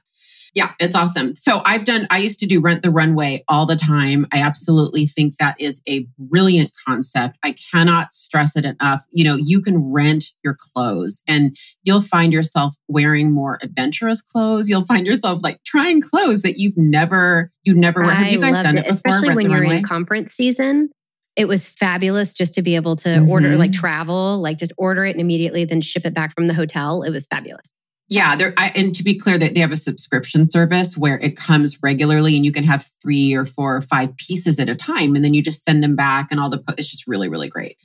[0.54, 1.36] Yeah, it's awesome.
[1.36, 4.26] So I've done, I used to do Rent the Runway all the time.
[4.32, 7.38] I absolutely think that is a brilliant concept.
[7.42, 9.02] I cannot stress it enough.
[9.10, 14.68] You know, you can rent your clothes and you'll find yourself wearing more adventurous clothes.
[14.68, 18.60] You'll find yourself like trying clothes that you've never, you never, I have you guys
[18.60, 19.14] done it, it before?
[19.14, 19.78] Especially when you're runway?
[19.78, 20.90] in conference season
[21.36, 23.30] it was fabulous just to be able to mm-hmm.
[23.30, 26.54] order like travel like just order it and immediately then ship it back from the
[26.54, 27.66] hotel it was fabulous
[28.10, 28.52] yeah, there.
[28.58, 32.44] And to be clear, that they have a subscription service where it comes regularly, and
[32.44, 35.42] you can have three or four or five pieces at a time, and then you
[35.42, 36.62] just send them back, and all the.
[36.76, 37.78] It's just really, really great.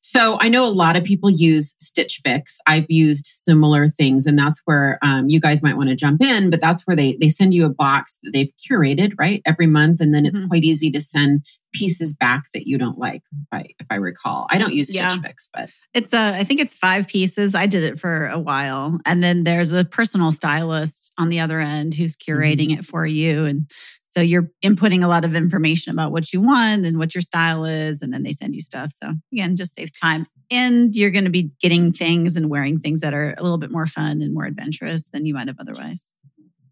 [0.00, 2.58] So I know a lot of people use Stitch Fix.
[2.66, 6.50] I've used similar things, and that's where um, you guys might want to jump in.
[6.50, 10.00] But that's where they they send you a box that they've curated right every month,
[10.00, 10.48] and then it's mm-hmm.
[10.48, 13.22] quite easy to send pieces back that you don't like.
[13.32, 15.20] If I if I recall, I don't use Stitch yeah.
[15.20, 17.54] Fix, but it's a I think it's five pieces.
[17.54, 21.60] I did it for a while, and then there's a personal stylist on the other
[21.60, 22.78] end who's curating mm-hmm.
[22.78, 23.70] it for you, and
[24.18, 27.64] so you're inputting a lot of information about what you want and what your style
[27.64, 28.92] is, and then they send you stuff.
[29.00, 30.26] So again, just saves time.
[30.50, 33.70] And you're going to be getting things and wearing things that are a little bit
[33.70, 36.02] more fun and more adventurous than you might have otherwise.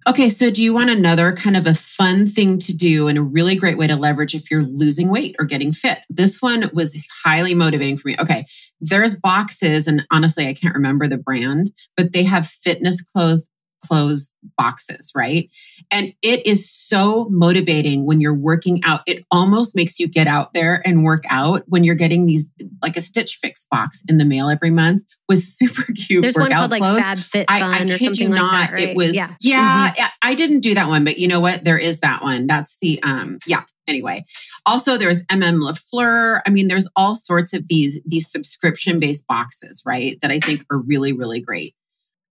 [0.08, 3.22] Okay, so do you want another kind of a fun thing to do and a
[3.22, 5.98] really great way to leverage if you're losing weight or getting fit?
[6.10, 8.16] This one was highly motivating for me.
[8.18, 8.44] Okay,
[8.80, 13.48] there's boxes, and honestly, I can't remember the brand, but they have fitness clothes
[13.86, 15.50] clothes boxes, right?
[15.90, 19.00] And it is so motivating when you're working out.
[19.06, 22.50] It almost makes you get out there and work out when you're getting these
[22.82, 26.22] like a Stitch Fix box in the mail every month was super cute.
[26.22, 27.04] There's one called like clothes.
[27.04, 28.88] Fab Fit Fun I, I or something you not, like that, right?
[28.90, 30.06] It was yeah, yeah mm-hmm.
[30.22, 31.64] I didn't do that one, but you know what?
[31.64, 32.46] There is that one.
[32.46, 33.64] That's the um yeah.
[33.88, 34.24] Anyway,
[34.64, 36.40] also there's MM Lafleur.
[36.44, 40.18] I mean, there's all sorts of these these subscription based boxes, right?
[40.22, 41.74] That I think are really really great.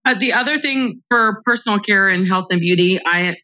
[0.06, 3.36] Uh, the other thing for personal care and health and beauty, I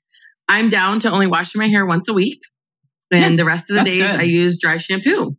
[0.48, 2.42] I'm down to only washing my hair once a week,
[3.12, 4.20] and yeah, the rest of the days good.
[4.20, 5.36] I use dry shampoo.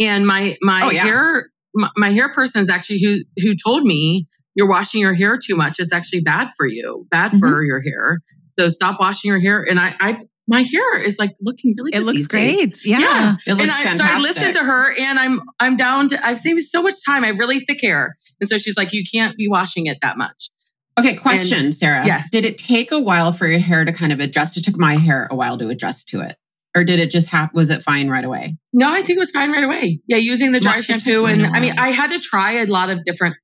[0.00, 1.02] And my my oh, yeah.
[1.04, 5.38] hair my, my, hair person is actually who who told me you're washing your hair
[5.38, 5.76] too much.
[5.78, 7.38] It's actually bad for you, bad mm-hmm.
[7.38, 8.20] for your hair.
[8.58, 9.62] So stop washing your hair.
[9.62, 10.16] And I I
[10.48, 12.02] my hair is like looking really good.
[12.02, 12.84] It looks great.
[12.84, 13.00] Yeah.
[13.00, 13.36] yeah.
[13.46, 14.06] It looks and I, fantastic.
[14.06, 17.24] So I listened to her and I'm I'm down to I've saved so much time.
[17.24, 18.16] I have really thick hair.
[18.40, 20.50] And so she's like, you can't be washing it that much.
[20.98, 22.06] Okay, question, and, Sarah.
[22.06, 22.30] Yes.
[22.30, 24.56] Did it take a while for your hair to kind of adjust?
[24.56, 26.36] It took my hair a while to adjust to it.
[26.74, 27.52] Or did it just happen?
[27.54, 28.56] Was it fine right away?
[28.72, 30.00] No, I think it was fine right away.
[30.06, 31.24] Yeah, using the dry shampoo.
[31.24, 33.36] And I mean, I had to try a lot of different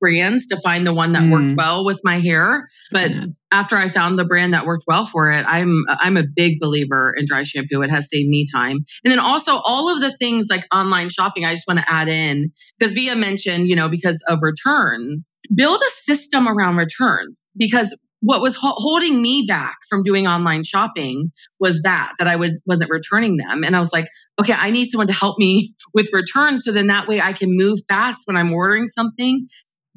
[0.00, 1.32] brands to find the one that mm.
[1.32, 2.68] worked well with my hair.
[2.90, 3.24] But yeah.
[3.52, 7.14] after I found the brand that worked well for it, I'm I'm a big believer
[7.16, 7.82] in dry shampoo.
[7.82, 8.78] It has saved me time.
[9.04, 12.08] And then also all of the things like online shopping, I just want to add
[12.08, 17.94] in because Vija mentioned, you know, because of returns, build a system around returns because
[18.20, 22.60] what was ho- holding me back from doing online shopping was that that I was
[22.66, 24.06] wasn't returning them and I was like
[24.40, 27.56] okay I need someone to help me with returns so then that way I can
[27.56, 29.48] move fast when I'm ordering something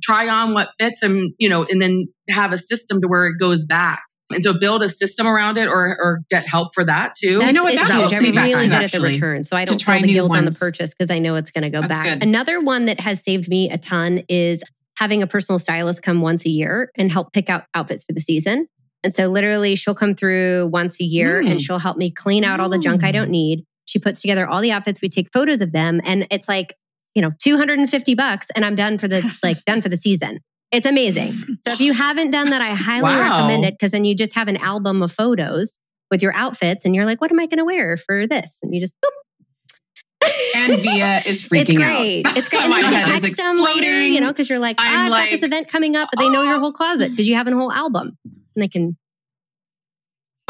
[0.03, 3.39] try on what fits and you know and then have a system to where it
[3.39, 7.13] goes back and so build a system around it or or get help for that
[7.15, 7.39] too.
[7.39, 9.43] That's, you know what that helps me really good at the return.
[9.43, 10.39] So I don't try the guilt ones.
[10.39, 12.05] on the purchase because I know it's going to go That's back.
[12.05, 12.23] Good.
[12.23, 14.63] Another one that has saved me a ton is
[14.97, 18.21] having a personal stylist come once a year and help pick out outfits for the
[18.21, 18.67] season.
[19.03, 21.49] And so literally she'll come through once a year mm.
[21.49, 23.31] and she'll help me clean out all the junk I don't mm.
[23.31, 23.65] need.
[23.85, 26.75] She puts together all the outfits, we take photos of them and it's like
[27.15, 30.39] you know, 250 bucks and I'm done for the like done for the season.
[30.71, 31.33] It's amazing.
[31.65, 33.21] So if you haven't done that, I highly wow.
[33.21, 35.77] recommend it because then you just have an album of photos
[36.09, 38.57] with your outfits and you're like, what am I going to wear for this?
[38.61, 40.29] And you just boop.
[40.55, 42.05] and Vija is freaking out.
[42.05, 42.25] it's great.
[42.25, 42.37] out.
[42.37, 42.69] It's great.
[42.69, 43.63] My head is exploding.
[43.63, 46.19] Later, you know, because you're like, ah, I've like, got this event coming up, but
[46.21, 48.97] they know your whole closet because you have a whole album, and they can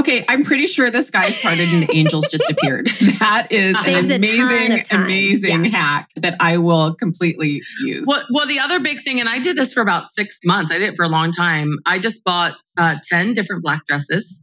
[0.04, 2.90] Okay, I'm pretty sure this guy's parted and the angels just appeared.
[3.24, 5.72] That is an amazing, amazing yeah.
[5.72, 8.06] hack that I will completely use.
[8.06, 10.74] Well, well, the other big thing, and I did this for about six months.
[10.74, 11.78] I did it for a long time.
[11.86, 14.42] I just bought uh, ten different black dresses,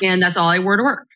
[0.00, 1.08] and that's all I wore to work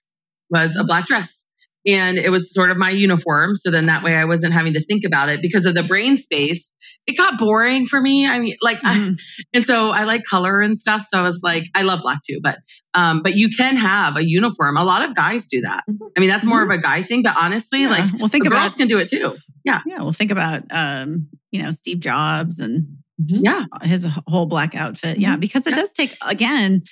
[0.50, 1.41] was a black dress
[1.86, 3.56] and it was sort of my uniform.
[3.56, 6.16] So then that way I wasn't having to think about it because of the brain
[6.16, 6.70] space.
[7.06, 8.26] It got boring for me.
[8.26, 9.14] I mean, like, mm-hmm.
[9.14, 9.16] I,
[9.54, 11.04] and so I like color and stuff.
[11.12, 12.58] So I was like, I love black too, but,
[12.94, 14.76] um, but you can have a uniform.
[14.76, 15.82] A lot of guys do that.
[15.90, 16.04] Mm-hmm.
[16.16, 16.70] I mean, that's more mm-hmm.
[16.70, 17.90] of a guy thing, but honestly, yeah.
[17.90, 19.36] like, well, think about, girls can do it too.
[19.64, 19.80] Yeah.
[19.86, 20.02] Yeah.
[20.02, 25.18] Well, think about, um, you know, Steve Jobs and yeah, his whole black outfit.
[25.18, 25.32] Yeah.
[25.32, 25.40] Mm-hmm.
[25.40, 25.76] Because it yeah.
[25.76, 26.82] does take, again,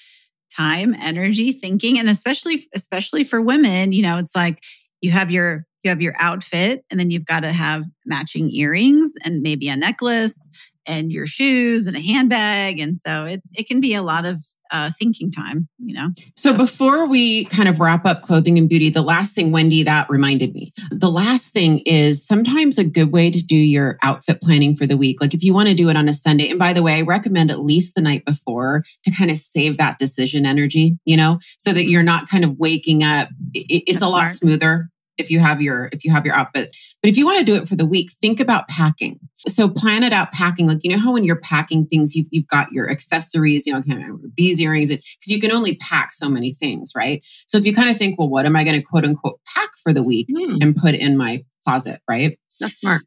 [0.56, 4.60] time energy thinking and especially especially for women you know it's like
[5.00, 9.14] you have your you have your outfit and then you've got to have matching earrings
[9.24, 10.48] and maybe a necklace
[10.86, 14.38] and your shoes and a handbag and so it's it can be a lot of
[14.70, 16.08] uh, thinking time, you know?
[16.36, 20.08] So before we kind of wrap up clothing and beauty, the last thing, Wendy, that
[20.10, 20.72] reminded me.
[20.90, 24.96] The last thing is sometimes a good way to do your outfit planning for the
[24.96, 25.20] week.
[25.20, 27.02] Like if you want to do it on a Sunday, and by the way, I
[27.02, 31.38] recommend at least the night before to kind of save that decision energy, you know,
[31.58, 33.28] so that you're not kind of waking up.
[33.54, 34.34] It, it's That's a lot smart.
[34.34, 37.44] smoother if you have your if you have your outfit but if you want to
[37.44, 39.18] do it for the week think about packing.
[39.48, 42.48] So plan it out packing like you know how when you're packing things you've, you've
[42.48, 46.28] got your accessories you know kind of these earrings because you can only pack so
[46.28, 47.22] many things right?
[47.46, 49.70] So if you kind of think well what am i going to quote unquote pack
[49.82, 50.62] for the week mm.
[50.62, 52.38] and put in my closet right?
[52.58, 53.02] That's smart.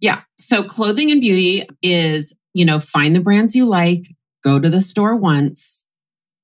[0.00, 0.22] Yeah.
[0.38, 4.04] So clothing and beauty is you know find the brands you like
[4.42, 5.84] go to the store once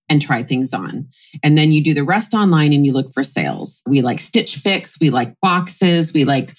[0.09, 1.09] and try things on.
[1.43, 3.83] And then you do the rest online and you look for sales.
[3.87, 6.55] We like Stitch Fix, we like boxes, we like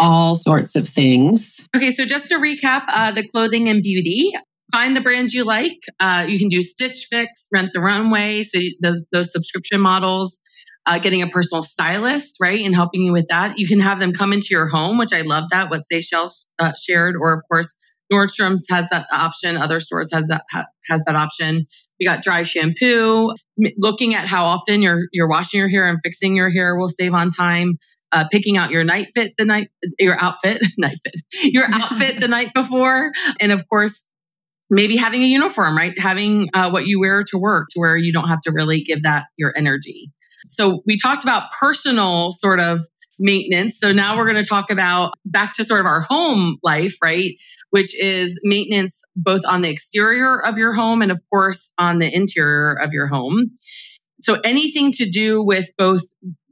[0.00, 1.66] all sorts of things.
[1.76, 4.32] Okay, so just to recap uh, the clothing and beauty,
[4.72, 5.78] find the brands you like.
[6.00, 10.38] Uh, you can do Stitch Fix, Rent the Runway, so those, those subscription models.
[10.86, 13.58] Uh, getting a personal stylist, right, and helping you with that.
[13.58, 15.68] You can have them come into your home, which I love that.
[15.68, 17.74] What Seychelles uh, shared, or of course
[18.12, 19.56] Nordstrom's has that option.
[19.56, 21.66] Other stores has that ha, has that option.
[22.00, 23.34] We got dry shampoo.
[23.76, 27.14] Looking at how often you're you're washing your hair and fixing your hair will save
[27.14, 27.78] on time.
[28.10, 29.68] Uh, picking out your night fit the night
[29.98, 34.06] your outfit night fit your outfit the night before, and of course
[34.70, 35.98] maybe having a uniform, right?
[35.98, 39.02] Having uh, what you wear to work to where you don't have to really give
[39.02, 40.10] that your energy.
[40.48, 42.86] So we talked about personal sort of
[43.18, 43.78] maintenance.
[43.78, 47.32] So now we're going to talk about back to sort of our home life, right?
[47.70, 52.14] Which is maintenance both on the exterior of your home and, of course, on the
[52.14, 53.50] interior of your home.
[54.20, 56.02] So anything to do with both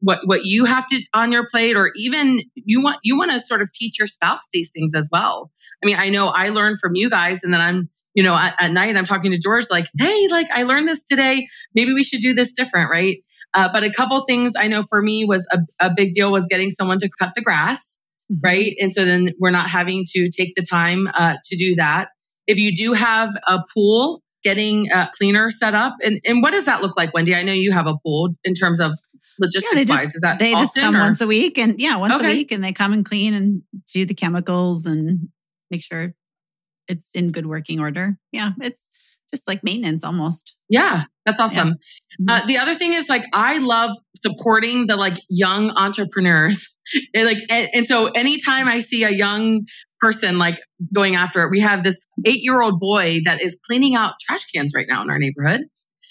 [0.01, 3.41] what what you have to on your plate or even you want you want to
[3.41, 5.51] sort of teach your spouse these things as well.
[5.83, 8.55] I mean, I know I learned from you guys and then I'm you know at,
[8.61, 11.49] at night I'm talking to George like, "Hey, like I learned this today.
[11.75, 13.17] Maybe we should do this different, right?"
[13.55, 16.47] Uh, but a couple things I know for me was a, a big deal was
[16.47, 17.96] getting someone to cut the grass,
[18.31, 18.41] mm-hmm.
[18.45, 18.77] right?
[18.81, 22.09] And so then we're not having to take the time uh, to do that.
[22.47, 26.67] If you do have a pool, getting a cleaner set up, and and what does
[26.67, 27.35] that look like, Wendy?
[27.35, 28.93] I know you have a pool in terms of
[29.39, 30.15] logistics yeah, just, wise.
[30.15, 31.01] Is that they often, just come or?
[31.01, 32.27] once a week, and yeah, once okay.
[32.27, 33.63] a week, and they come and clean and
[33.93, 35.29] do the chemicals and
[35.71, 36.15] make sure
[36.89, 38.17] it's in good working order.
[38.31, 38.81] Yeah, it's
[39.33, 40.55] just like maintenance almost.
[40.69, 41.77] Yeah, that's awesome.
[42.19, 42.35] Yeah.
[42.35, 42.49] Uh, mm-hmm.
[42.49, 43.91] the other thing is like I love
[44.23, 46.75] supporting the like young entrepreneurs.
[47.15, 49.67] and, like and, and, so anytime I see a young
[50.01, 50.59] person like
[50.95, 54.45] going after it, we have this eight year old boy that is cleaning out trash
[54.55, 55.63] cans right now in our neighborhood.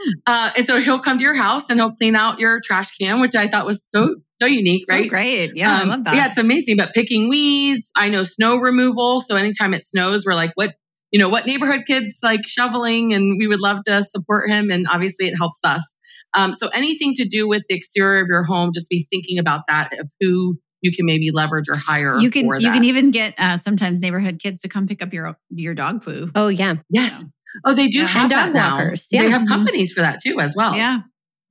[0.02, 0.12] Hmm.
[0.26, 3.22] Uh, and so he'll come to your house and he'll clean out your trash can,
[3.22, 5.10] which I thought was so so unique, so right?
[5.10, 6.16] Great, yeah, um, I love that.
[6.16, 6.76] Yeah, it's amazing.
[6.76, 9.22] But picking weeds, I know snow removal.
[9.22, 10.72] So anytime it snows, we're like, what
[11.12, 14.70] you know, what neighborhood kids like shoveling, and we would love to support him.
[14.70, 15.96] And obviously, it helps us.
[16.34, 19.62] Um, so anything to do with the exterior of your home, just be thinking about
[19.68, 22.20] that of who you can maybe leverage or hire.
[22.20, 25.36] You can you can even get uh, sometimes neighborhood kids to come pick up your
[25.50, 26.32] your dog poo.
[26.36, 27.26] Oh yeah, yes.
[27.64, 28.08] Oh, they do yeah.
[28.08, 29.08] have dog walkers.
[29.12, 29.18] Now.
[29.18, 29.26] Yeah.
[29.26, 29.54] They have mm-hmm.
[29.54, 30.76] companies for that too, as well.
[30.76, 31.00] Yeah.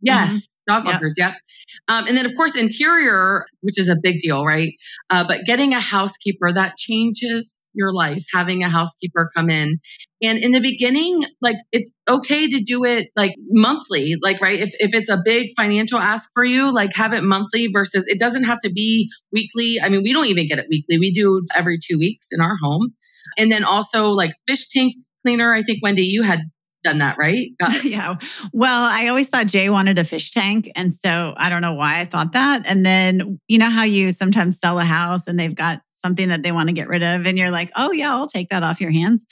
[0.00, 0.28] Yes.
[0.28, 0.38] Mm-hmm.
[0.66, 1.32] Dog walkers, yep.
[1.32, 1.40] yep.
[1.88, 4.72] Um, and then, of course, interior, which is a big deal, right?
[5.10, 9.80] Uh, but getting a housekeeper that changes your life, having a housekeeper come in.
[10.22, 14.60] And in the beginning, like it's okay to do it like monthly, like, right?
[14.60, 18.18] If, if it's a big financial ask for you, like have it monthly versus it
[18.18, 19.78] doesn't have to be weekly.
[19.82, 20.98] I mean, we don't even get it weekly.
[20.98, 22.94] We do every two weeks in our home.
[23.36, 25.52] And then also like fish tank cleaner.
[25.52, 26.40] I think Wendy, you had
[26.84, 27.50] done that, right?
[27.82, 28.16] yeah.
[28.52, 30.70] Well, I always thought Jay wanted a fish tank.
[30.76, 32.62] And so I don't know why I thought that.
[32.66, 36.42] And then, you know how you sometimes sell a house and they've got something that
[36.42, 38.78] they want to get rid of and you're like oh yeah i'll take that off
[38.78, 39.24] your hands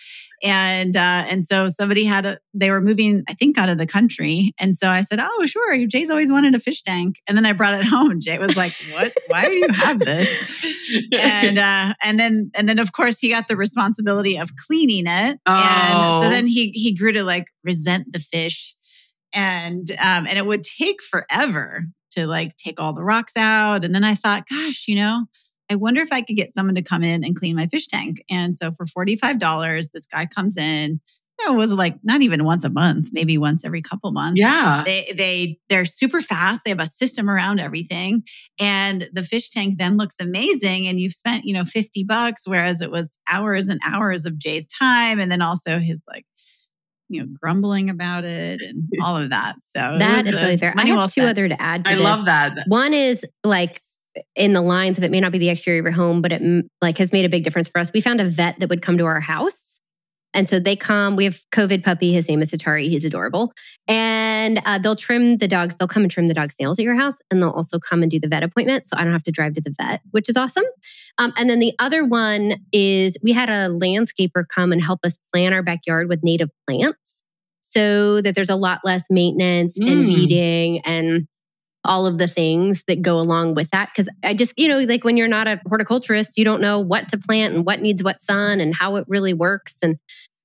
[0.43, 3.87] and uh, and so somebody had a they were moving i think out of the
[3.87, 4.53] country.
[4.59, 5.87] And so i said oh sure.
[5.87, 7.17] Jay's always wanted a fish tank.
[7.29, 8.21] And then i brought it home.
[8.21, 9.13] Jay was like what?
[9.29, 10.29] Why do you have this?
[11.13, 15.39] And uh, and then and then of course he got the responsibility of cleaning it.
[15.47, 15.53] Oh.
[15.53, 18.75] and so then he he grew to like resent the fish.
[19.33, 23.85] And um and it would take forever to like take all the rocks out.
[23.85, 25.25] And then i thought gosh you know
[25.73, 28.23] I wonder if I could get someone to come in and clean my fish tank.
[28.31, 31.01] And so for $45, this guy comes in.
[31.39, 34.39] You know, it was like not even once a month, maybe once every couple months.
[34.39, 34.83] Yeah.
[34.85, 36.63] They they they're super fast.
[36.63, 38.23] They have a system around everything.
[38.61, 40.87] And the fish tank then looks amazing.
[40.87, 44.67] And you've spent, you know, 50 bucks, whereas it was hours and hours of Jay's
[44.79, 45.19] time.
[45.19, 46.27] And then also his like
[47.09, 49.57] you know, grumbling about it and all of that.
[49.75, 50.75] So that is really fair.
[50.77, 51.85] I have well two other to add.
[51.85, 52.03] To I this.
[52.05, 52.65] love that.
[52.67, 53.81] One is like
[54.37, 56.43] in the lines of it may not be the exterior of your home, but it
[56.81, 57.93] like has made a big difference for us.
[57.93, 59.81] We found a vet that would come to our house
[60.35, 61.17] And so they come.
[61.17, 62.13] We have COVID puppy.
[62.13, 62.89] His name is Atari.
[62.89, 63.53] He's adorable.
[63.87, 65.77] And uh, they'll trim the dogs.
[65.77, 68.11] They'll come and trim the dog's nails at your house, and they'll also come and
[68.11, 68.87] do the vet appointment.
[68.87, 70.65] So I don't have to drive to the vet, which is awesome.
[71.19, 75.19] Um, and then the other one is we had a landscaper come and help us
[75.33, 76.99] plan our backyard with native plants,
[77.61, 79.91] so that there's a lot less maintenance mm.
[79.91, 81.27] and weeding and
[81.85, 83.91] all of the things that go along with that.
[83.95, 87.09] Cause I just, you know, like when you're not a horticulturist, you don't know what
[87.09, 89.75] to plant and what needs what sun and how it really works.
[89.83, 89.97] And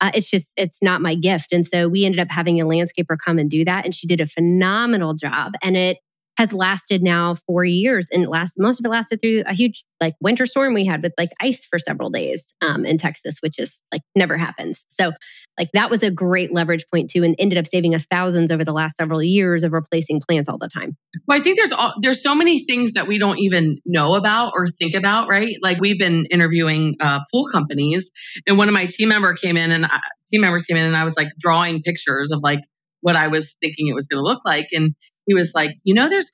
[0.01, 1.51] uh, it's just, it's not my gift.
[1.51, 3.85] And so we ended up having a landscaper come and do that.
[3.85, 5.53] And she did a phenomenal job.
[5.61, 5.97] And it
[6.37, 10.13] has lasted now four years and last most of it lasted through a huge like
[10.21, 13.81] winter storm we had with like ice for several days um, in Texas, which is
[13.91, 14.85] like never happens.
[14.89, 15.11] So
[15.57, 18.63] like that was a great leverage point too, and ended up saving us thousands over
[18.63, 20.95] the last several years of replacing plants all the time.
[21.27, 24.53] Well, I think there's all, there's so many things that we don't even know about
[24.55, 25.55] or think about, right?
[25.63, 28.11] Like we've been interviewing uh, pool companies,
[28.45, 29.99] and one of my team member came in and uh,
[30.31, 32.59] team members came in, and I was like drawing pictures of like
[33.01, 34.93] what I was thinking it was going to look like, and
[35.27, 36.31] he was like, you know, there's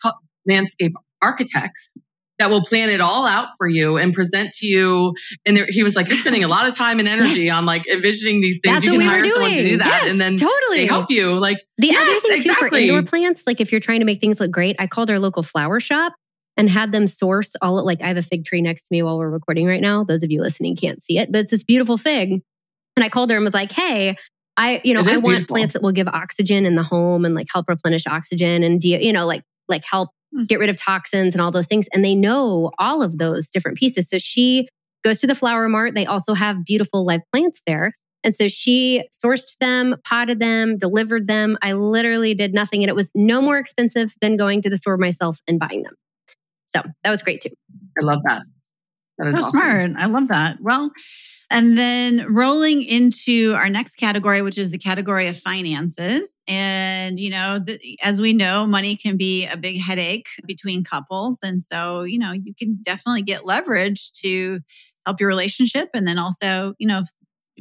[0.48, 1.90] landscape architects
[2.40, 5.14] that will plan it all out for you and present to you.
[5.46, 7.56] And there, he was like, you're spending a lot of time and energy yes.
[7.56, 8.76] on like envisioning these things.
[8.76, 9.32] That's you can hire doing.
[9.32, 10.04] someone to do that.
[10.04, 11.32] Yes, and then totally they help you.
[11.40, 12.70] Like the yes, other thing exactly.
[12.70, 15.10] too for indoor plants, like if you're trying to make things look great, I called
[15.10, 16.14] our local flower shop
[16.58, 19.18] and had them source all like I have a fig tree next to me while
[19.18, 20.04] we're recording right now.
[20.04, 22.42] Those of you listening can't see it, but it's this beautiful fig.
[22.96, 24.18] And I called her and was like, hey,
[24.58, 25.56] I, you know, I want beautiful.
[25.56, 28.88] plants that will give oxygen in the home and like help replenish oxygen and, do
[28.88, 30.44] you know, like like help hmm.
[30.44, 31.88] get rid of toxins and all those things.
[31.94, 34.10] And they know all of those different pieces.
[34.10, 34.68] So she
[35.04, 35.96] goes to the flower mart.
[35.96, 37.94] They also have beautiful live plants there.
[38.24, 41.58] And so she sourced them, potted them, delivered them.
[41.62, 42.82] I literally did nothing.
[42.82, 45.96] And it was no more expensive than going to the store myself and buying them.
[46.74, 47.50] So that was great too.
[48.00, 48.44] I love that.
[49.18, 49.52] That so awesome.
[49.52, 49.92] smart.
[49.98, 50.58] I love that.
[50.62, 50.92] Well,
[51.50, 56.30] and then rolling into our next category, which is the category of finances.
[56.48, 61.40] And, you know, the, as we know, money can be a big headache between couples.
[61.44, 64.62] And so, you know, you can definitely get leverage to
[65.06, 67.04] help your relationship and then also, you know,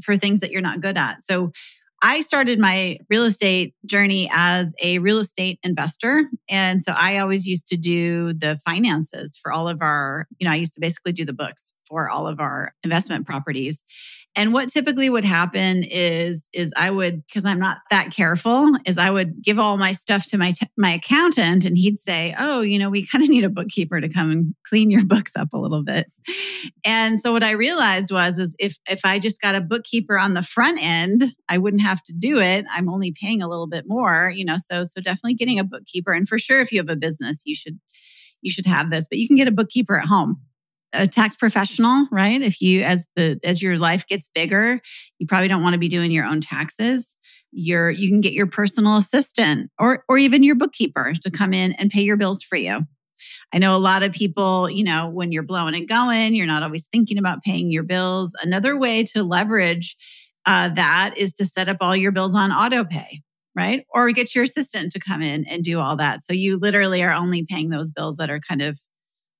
[0.02, 1.18] for things that you're not good at.
[1.24, 1.52] So,
[2.02, 6.24] I started my real estate journey as a real estate investor.
[6.48, 10.52] And so I always used to do the finances for all of our, you know,
[10.52, 13.84] I used to basically do the books for all of our investment properties.
[14.34, 18.96] And what typically would happen is is I would because I'm not that careful is
[18.96, 22.62] I would give all my stuff to my t- my accountant and he'd say, "Oh,
[22.62, 25.52] you know, we kind of need a bookkeeper to come and clean your books up
[25.52, 26.10] a little bit."
[26.82, 30.32] And so what I realized was is if if I just got a bookkeeper on
[30.32, 32.64] the front end, I wouldn't have to do it.
[32.70, 34.56] I'm only paying a little bit more, you know.
[34.56, 37.54] So so definitely getting a bookkeeper and for sure if you have a business, you
[37.54, 37.78] should
[38.40, 40.40] you should have this, but you can get a bookkeeper at home
[40.92, 42.40] a tax professional, right?
[42.40, 44.80] If you as the as your life gets bigger,
[45.18, 47.08] you probably don't want to be doing your own taxes.
[47.50, 51.72] You're you can get your personal assistant or or even your bookkeeper to come in
[51.72, 52.80] and pay your bills for you.
[53.52, 56.62] I know a lot of people, you know, when you're blowing and going, you're not
[56.62, 58.34] always thinking about paying your bills.
[58.42, 59.96] Another way to leverage
[60.46, 63.22] uh, that is to set up all your bills on auto pay,
[63.54, 63.84] right?
[63.90, 66.24] Or get your assistant to come in and do all that.
[66.24, 68.80] So you literally are only paying those bills that are kind of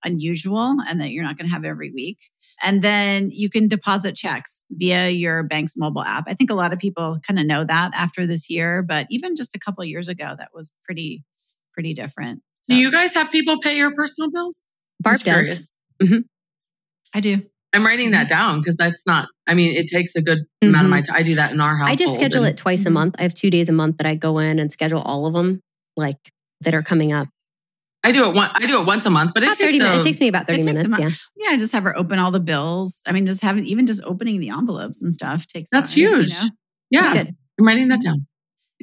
[0.04, 2.18] unusual and that you're not going to have every week.
[2.62, 6.24] And then you can deposit checks via your bank's mobile app.
[6.28, 9.34] I think a lot of people kind of know that after this year, but even
[9.34, 11.24] just a couple years ago, that was pretty,
[11.74, 12.42] pretty different.
[12.54, 14.68] So, do you guys have people pay your personal bills?
[15.00, 15.76] Barb does.
[16.00, 16.18] Mm-hmm.
[17.14, 17.42] I do.
[17.72, 18.38] I'm writing that mm-hmm.
[18.38, 20.68] down because that's not, I mean, it takes a good mm-hmm.
[20.68, 21.16] amount of my time.
[21.16, 21.88] I do that in our house.
[21.88, 22.94] I just schedule and, it twice a mm-hmm.
[22.94, 23.14] month.
[23.18, 25.60] I have two days a month that I go in and schedule all of them,
[25.96, 26.18] like
[26.60, 27.28] that are coming up.
[28.04, 28.50] I do it one.
[28.54, 30.64] I do it once a month, but it takes, a, it takes me about thirty
[30.64, 30.88] minutes.
[30.98, 31.50] Yeah, yeah.
[31.50, 33.00] I just have her open all the bills.
[33.06, 35.70] I mean, just having even just opening the envelopes and stuff takes.
[35.70, 36.32] That's time, huge.
[36.32, 36.50] You know?
[36.90, 38.26] Yeah, That's I'm writing that down.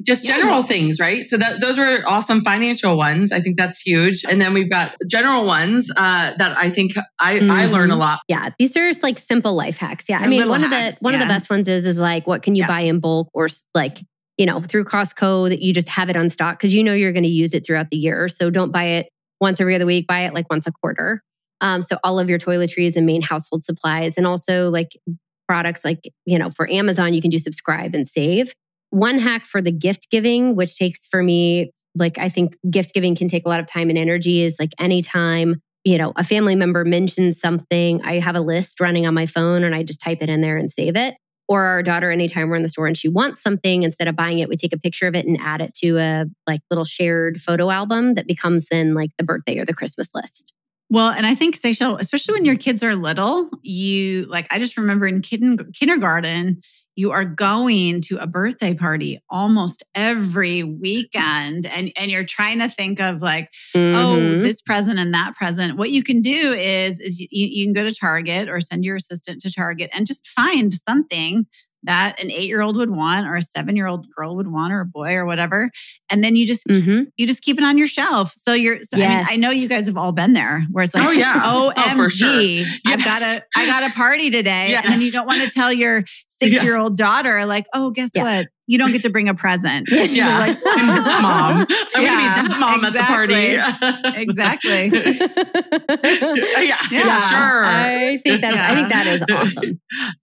[0.06, 1.28] Just yeah, general things, right?
[1.28, 3.32] So that those were awesome financial ones.
[3.32, 4.24] I think that's huge.
[4.26, 7.50] And then we've got general ones uh, that I think I, mm-hmm.
[7.50, 8.20] I learn a lot.
[8.26, 10.06] Yeah, these are just like simple life hacks.
[10.08, 11.20] Yeah, They're I mean, one hacks, of the one yeah.
[11.20, 13.98] of the best ones is is like what can you buy in bulk or like
[14.40, 17.12] you know through Costco that you just have it on stock because you know you're
[17.12, 18.26] going to use it throughout the year.
[18.26, 21.22] So don't buy it once every other week, buy it like once a quarter.
[21.60, 24.98] Um, so all of your toiletries and main household supplies, and also like
[25.46, 28.54] products like, you know, for Amazon, you can do subscribe and save.
[28.88, 33.14] One hack for the gift giving, which takes for me, like I think gift giving
[33.14, 36.54] can take a lot of time and energy, is like anytime, you know, a family
[36.54, 40.22] member mentions something, I have a list running on my phone and I just type
[40.22, 41.14] it in there and save it
[41.50, 44.38] or our daughter anytime we're in the store and she wants something instead of buying
[44.38, 47.42] it we take a picture of it and add it to a like little shared
[47.42, 50.54] photo album that becomes then like the birthday or the christmas list.
[50.92, 54.76] Well, and I think Seychelle, especially when your kids are little, you like, I just
[54.76, 56.60] remember in kindergarten,
[56.96, 62.68] you are going to a birthday party almost every weekend and and you're trying to
[62.68, 63.94] think of like Mhm.
[63.94, 67.72] oh this present and that present what you can do is is you, you can
[67.72, 71.46] go to target or send your assistant to target and just find something
[71.84, 74.72] that an eight year old would want or a seven year old girl would want
[74.72, 75.70] or a boy or whatever
[76.10, 77.06] and then you just Mhm.
[77.16, 79.68] you just keep it on your shelf so you're so, I, mean, I know you
[79.68, 81.40] guys have all been there where it's like Oh, yeah.
[81.42, 81.74] omg
[82.04, 82.64] Oh, sure.
[82.86, 85.72] i've got a i got a party today and then you don't want to tell
[85.72, 88.22] your six year old daughter like oh guess Yeah.
[88.24, 90.04] what you don't get to bring a present Yeah.
[90.04, 90.38] You're Yeah.
[90.38, 91.66] like I'm that mom.
[91.94, 94.20] I'm Yeah, gonna be that mom at the party.
[94.22, 94.90] exactly
[96.68, 97.20] yeah, Yeah.
[97.20, 97.64] sure.
[97.64, 99.80] I think that I think that is awesome.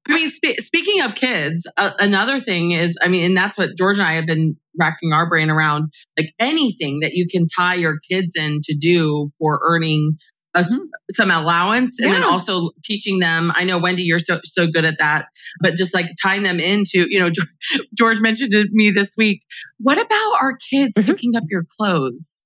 [0.07, 3.69] I mean, spe- speaking of kids, uh, another thing is, I mean, and that's what
[3.77, 5.91] George and I have been racking our brain around.
[6.17, 10.17] Like anything that you can tie your kids in to do for earning
[10.57, 10.79] a s
[11.11, 13.51] some allowance, and then also teaching them.
[13.55, 15.25] I know Wendy, you're so so good at that,
[15.61, 17.29] but just like tying them into, you know,
[17.97, 19.43] George, mentioned to me this week.
[19.79, 21.05] What about our kids Mhm.
[21.05, 22.36] picking up your clothes?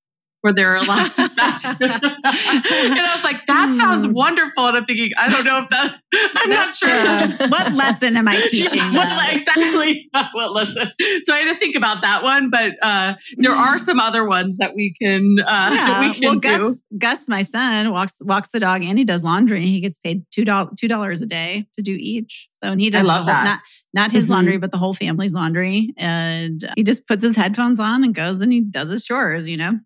[0.41, 1.63] For their allowance match.
[1.65, 4.13] and I was like, that sounds Hmm.
[4.13, 4.67] wonderful.
[4.67, 5.95] And I'm thinking, I don't know if that,
[6.35, 6.89] I'm not sure.
[6.89, 10.09] uh, what lesson am I teaching yeah, what, exactly.
[10.33, 10.87] what lesson?
[11.25, 14.57] So I had to think about that one, but uh, there are some other ones
[14.57, 15.99] that we can uh, yeah.
[15.99, 16.47] we can well, do.
[16.69, 19.61] Gus, Gus, my son, walks walks the dog and he does laundry.
[19.61, 22.49] He gets paid two dollars two dollars a day to do each.
[22.63, 23.43] So and he does love whole, that.
[23.43, 23.59] not
[23.93, 24.29] not his Mhm.
[24.29, 25.93] laundry, but the whole family's laundry.
[25.97, 29.47] And he just puts his headphones on and goes and he does his chores.
[29.47, 29.79] You know.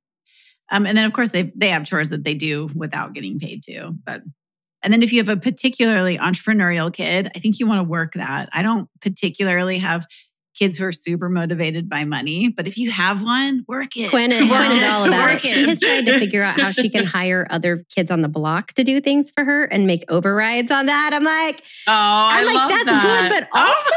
[0.72, 3.64] Um, and then of course they they have chores that they do without getting paid
[3.64, 3.92] to.
[4.06, 4.22] But
[4.84, 8.14] and then if you have a particularly entrepreneurial kid, I think you want to work
[8.14, 8.50] that.
[8.54, 10.06] I don't particularly have
[10.58, 14.10] kids who are super motivated by money, but if you have one, work it.
[14.10, 14.90] Quinn is, Work Quinn is it.
[14.90, 15.34] all about it.
[15.34, 15.68] Work She it.
[15.70, 18.84] has tried to figure out how she can hire other kids on the block to
[18.86, 21.10] do things for her and make overrides on that.
[21.14, 23.30] I'm like, oh, I I'm like, love that's that.
[23.32, 23.96] good, but Oh, also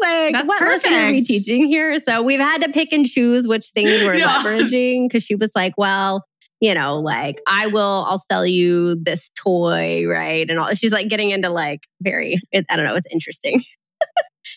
[0.00, 1.26] like That's what lesson are we perfect.
[1.26, 1.98] teaching here?
[2.00, 4.38] So we've had to pick and choose which things we're Yeah.
[4.42, 6.24] leveraging because she was like, well,
[6.60, 10.48] you know, like I will, I'll sell you this toy, right?
[10.50, 13.62] And all she's like getting into like very, it, I don't know, it's interesting.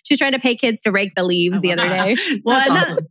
[0.03, 2.05] She's trying to pay kids to rake the leaves the other that.
[2.15, 2.41] day.
[2.45, 3.07] Well, another- awesome.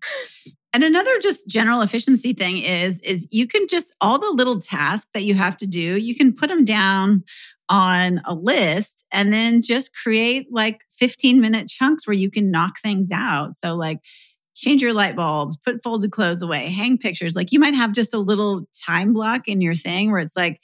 [0.72, 5.08] And another just general efficiency thing is is you can just all the little tasks
[5.14, 7.24] that you have to do, you can put them down
[7.68, 12.80] on a list and then just create like 15 minute chunks where you can knock
[12.82, 13.56] things out.
[13.56, 14.00] So like
[14.54, 17.36] change your light bulbs, put folded clothes away, hang pictures.
[17.36, 20.60] Like you might have just a little time block in your thing where it's like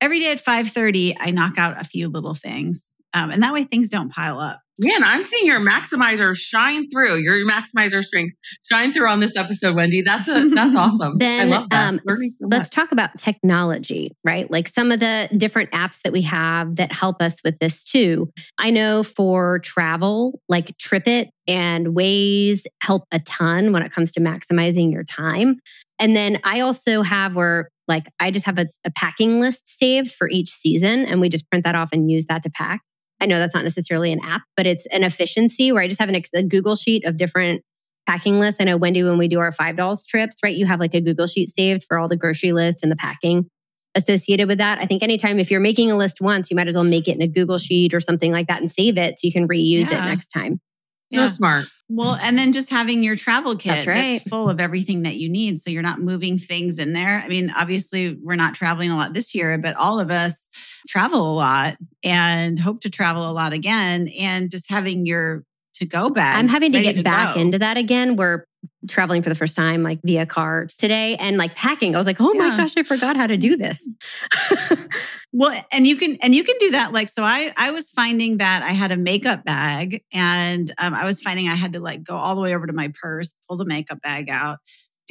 [0.00, 2.89] every day at 5:30 I knock out a few little things.
[3.12, 4.60] Um, and that way things don't pile up.
[4.82, 7.18] Man, I'm seeing your maximizer shine through.
[7.18, 8.34] Your maximizer strength
[8.66, 10.00] shine through on this episode, Wendy.
[10.00, 11.18] That's a that's awesome.
[11.18, 11.88] Then I love that.
[11.88, 12.70] um, so let's much.
[12.70, 14.50] talk about technology, right?
[14.50, 18.30] Like some of the different apps that we have that help us with this too.
[18.56, 24.20] I know for travel, like TripIt and Waze help a ton when it comes to
[24.20, 25.58] maximizing your time.
[25.98, 30.12] And then I also have where like I just have a, a packing list saved
[30.12, 32.80] for each season and we just print that off and use that to pack.
[33.20, 36.08] I know that's not necessarily an app, but it's an efficiency where I just have
[36.08, 37.62] an, a Google sheet of different
[38.06, 38.60] packing lists.
[38.60, 40.56] I know Wendy, when we do our five dollars trips, right?
[40.56, 43.48] You have like a Google sheet saved for all the grocery list and the packing
[43.94, 44.78] associated with that.
[44.78, 47.16] I think anytime if you're making a list once, you might as well make it
[47.16, 49.86] in a Google sheet or something like that and save it so you can reuse
[49.90, 50.60] it next time.
[51.12, 51.26] So Yeah.
[51.28, 51.66] smart.
[51.92, 54.22] Well, and then just having your travel kit That's right.
[54.28, 55.58] full of everything that you need.
[55.60, 57.20] So you're not moving things in there.
[57.24, 60.46] I mean, obviously, we're not traveling a lot this year, but all of us
[60.88, 64.06] travel a lot and hope to travel a lot again.
[64.16, 65.42] And just having your
[65.74, 66.36] to go bag.
[66.38, 67.40] I'm having to get back go.
[67.40, 68.14] into that again.
[68.16, 68.44] We're
[68.88, 71.94] traveling for the first time, like via car today, and like packing.
[71.94, 72.56] I was like, oh my Yeah.
[72.58, 73.80] gosh, I forgot how to do this.
[75.32, 76.92] Well, and you can and you can do that.
[76.92, 81.04] Like, so I I was finding that I had a makeup bag, and um, I
[81.04, 83.56] was finding I had to like go all the way over to my purse, pull
[83.56, 84.58] the makeup bag out,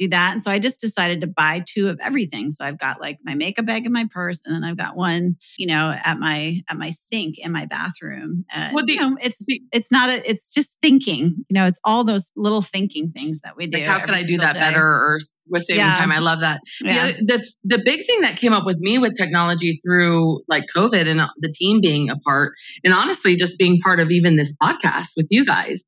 [0.00, 0.32] do that.
[0.32, 2.50] And so I just decided to buy two of everything.
[2.50, 5.36] So I've got like my makeup bag in my purse, and then I've got one,
[5.58, 8.44] you know, at my at my sink in my bathroom.
[8.52, 11.44] And, Well, the- you know, it's the- it's not a it's just thinking.
[11.48, 13.78] You know, it's all those little thinking things that we do.
[13.78, 14.60] Like, how can I do that day.
[14.60, 15.92] better or with saving Yeah.
[15.98, 16.12] time?
[16.12, 16.60] I love that.
[16.80, 17.12] Yeah.
[17.18, 17.24] The,
[17.64, 21.20] the the big thing that came up with me with technology through like COVID and
[21.20, 22.52] uh, the team being a part,
[22.84, 25.84] and honestly, just being part of even this podcast with you guys,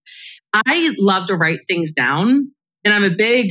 [0.52, 2.50] I love to write things down,
[2.84, 3.46] and I'm a big.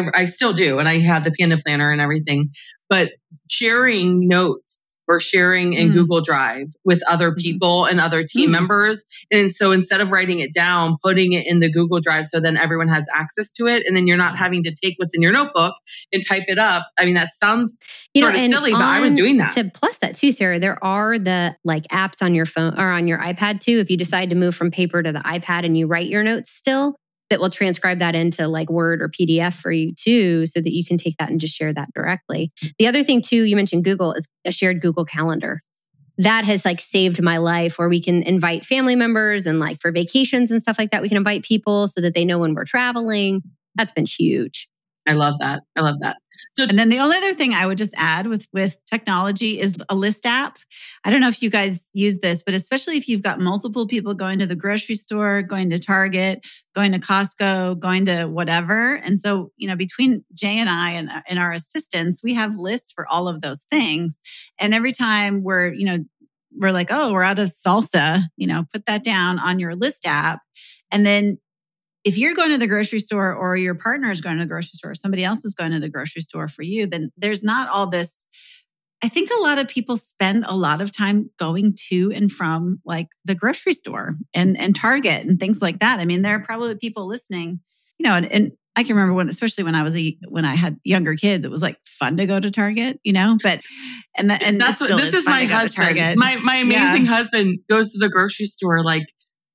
[0.00, 2.50] I, I still do, and I have the Panda Planner and everything.
[2.88, 3.12] But
[3.50, 4.78] sharing notes
[5.08, 5.94] or sharing in Mm.
[5.94, 7.38] Google Drive with other Mhm.
[7.38, 8.52] people and other team Mm.
[8.52, 9.04] members.
[9.32, 12.56] And so instead of writing it down, putting it in the Google Drive so then
[12.56, 13.82] everyone has access to it.
[13.84, 15.74] And then you're not having to take what's in your notebook
[16.12, 16.86] and type it up.
[16.98, 17.78] I mean, that sounds
[18.14, 19.52] You sort of silly, but I was doing that.
[19.56, 23.08] To plus that too, Sarah, there are the like apps on your phone or on
[23.08, 23.80] your iPad too.
[23.80, 26.48] If you decide to move from paper to the iPad and you write your notes
[26.50, 26.94] still,
[27.32, 30.84] that will transcribe that into like Word or PDF for you too, so that you
[30.84, 32.52] can take that and just share that directly.
[32.78, 35.62] The other thing too, you mentioned Google is a shared Google Calendar.
[36.18, 39.90] That has like saved my life where we can invite family members and like for
[39.90, 42.66] vacations and stuff like that, we can invite people so that they know when we're
[42.66, 43.40] traveling.
[43.76, 44.68] That's been huge.
[45.08, 45.62] I love that.
[45.74, 46.18] I love that.
[46.54, 49.76] So And then the only other thing I would just add with with technology is
[49.88, 50.58] a list app.
[51.04, 54.14] I don't know if you guys use this, but especially if you've got multiple people
[54.14, 58.94] going to the grocery store, going to Target, going to Costco, going to whatever.
[58.96, 62.92] And so, you know, between Jay and I and, and our assistants, we have lists
[62.92, 64.20] for all of those things.
[64.58, 66.04] And every time we're, you know,
[66.54, 70.04] we're like, oh, we're out of salsa, you know, put that down on your list
[70.04, 70.40] app.
[70.90, 71.38] And then
[72.04, 74.72] if you're going to the grocery store or your partner is going to the grocery
[74.74, 77.68] store or somebody else is going to the grocery store for you, then there's not
[77.68, 78.16] all this.
[79.04, 82.80] I think a lot of people spend a lot of time going to and from
[82.84, 86.00] like the grocery store and, and Target and things like that.
[86.00, 87.60] I mean, there are probably people listening,
[87.98, 90.54] you know, and, and I can remember when, especially when I was a, when I
[90.54, 93.36] had younger kids, it was like fun to go to Target, you know.
[93.42, 93.60] But
[94.16, 95.86] and that and that's what this is fun my to go to husband.
[95.86, 96.18] Target.
[96.18, 99.02] My my amazing husband goes to the grocery store like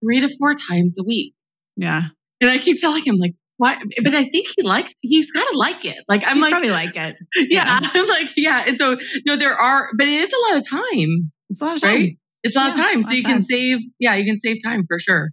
[0.04, 1.34] three to four times a week.
[1.76, 2.10] yeah,
[2.42, 3.78] And I keep telling him, like, why?
[4.04, 5.98] But I think he likes, he's got to like it.
[6.08, 7.18] Like, I'm He's like, probably like it.
[7.50, 8.64] yeah, I'm like, yeah.
[8.68, 11.76] And so, no, there are, but it is a lot of time, It's a lot
[11.76, 11.90] of time.
[11.90, 12.18] right?
[12.44, 13.00] It's a lot of time.
[13.00, 15.32] a So you of can save, yeah, you can save time for sure.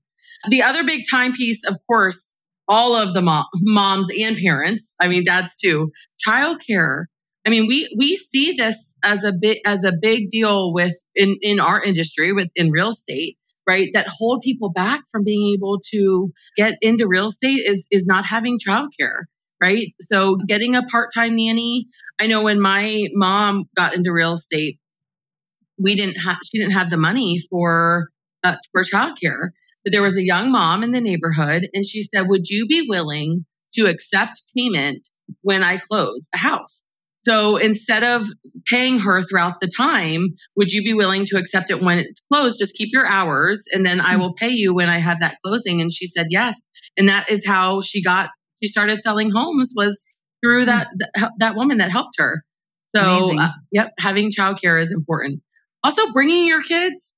[0.49, 2.35] The other big time piece, of course,
[2.67, 5.91] all of the mom, moms and parents, I mean, dads too,
[6.27, 7.05] childcare.
[7.47, 11.37] I mean, we, we see this as a bit, as a big deal with in,
[11.43, 13.37] in our industry with in real estate
[13.67, 18.07] right that hold people back from being able to get into real estate is is
[18.07, 19.25] not having childcare
[19.63, 19.95] right?
[20.01, 21.87] So getting a part-time nanny
[22.19, 24.79] i know when my mom got into real estate
[25.79, 28.09] we didn't have she didn't have the money for
[28.43, 29.51] uh, for childcare
[29.85, 32.87] but there was a young mom in the neighborhood and she said would you be
[32.89, 33.45] willing
[33.75, 35.09] to accept payment
[35.43, 36.83] when i close a house
[37.27, 38.29] so instead of
[38.67, 42.59] paying her throughout the time, would you be willing to accept it when it's closed?
[42.59, 45.81] Just keep your hours and then I will pay you when I have that closing.
[45.81, 46.67] And she said yes.
[46.97, 48.31] And that is how she got,
[48.63, 50.03] she started selling homes was
[50.43, 52.45] through that, that, that woman that helped her.
[52.95, 55.41] So, uh, yep, having childcare is important.
[55.83, 57.13] Also, bringing your kids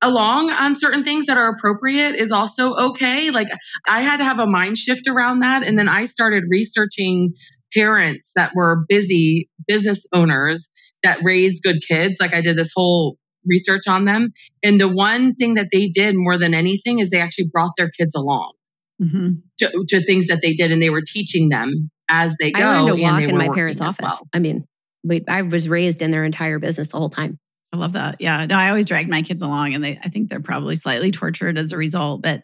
[0.00, 3.30] along on certain things that are appropriate is also okay.
[3.30, 3.48] Like
[3.86, 5.64] I had to have a mind shift around that.
[5.64, 7.34] And then I started researching
[7.74, 10.68] parents that were busy business owners
[11.02, 12.18] that raised good kids.
[12.20, 13.16] Like I did this whole
[13.46, 14.32] research on them.
[14.62, 17.90] And the one thing that they did more than anything is they actually brought their
[17.90, 18.52] kids along
[19.00, 19.42] Mhm.
[19.58, 22.60] to, to things that they did and they were teaching them as they go.
[22.60, 23.98] I learned to walk in my parents' office.
[24.02, 24.26] well.
[24.34, 24.64] I mean,
[25.04, 27.38] we, I was raised in their entire business the whole time.
[27.72, 28.16] I love that.
[28.18, 28.46] Yeah.
[28.46, 31.58] No, I always drag my kids along and they I think they're probably slightly tortured
[31.58, 32.22] as a result.
[32.22, 32.42] But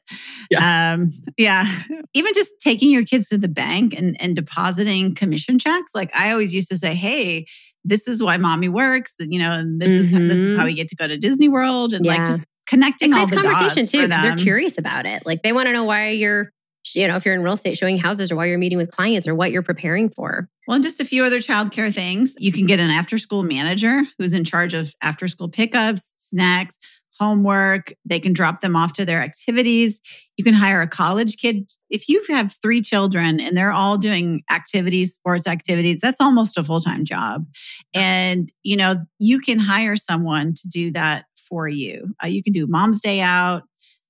[0.60, 1.82] um yeah.
[2.12, 5.92] Even just taking your kids to the bank and, and depositing commission checks.
[5.94, 7.46] Like I always used to say, hey,
[7.84, 10.88] this is why mommy works, you know, and this is this is how we get
[10.88, 14.06] to go to Disney World and like just connecting It all the conversation dots too
[14.08, 15.24] they're curious about it.
[15.26, 16.50] Like they want to know why you're,
[16.93, 19.26] you know, if you're in real estate showing houses or why you're meeting with clients
[19.26, 20.49] or what you're preparing for.
[20.66, 22.35] Well, and just a few other childcare things.
[22.39, 26.78] You can get an after school manager who's in charge of after school pickups, snacks,
[27.18, 27.93] homework.
[28.05, 30.01] They can drop them off to their activities.
[30.37, 31.70] You can hire a college kid.
[31.91, 36.64] If you have three children and they're all doing activities, sports activities, that's almost a
[36.64, 37.47] full time job.
[37.95, 42.14] And, you know, you can hire someone to do that for you.
[42.22, 43.62] Uh, you can do mom's day out.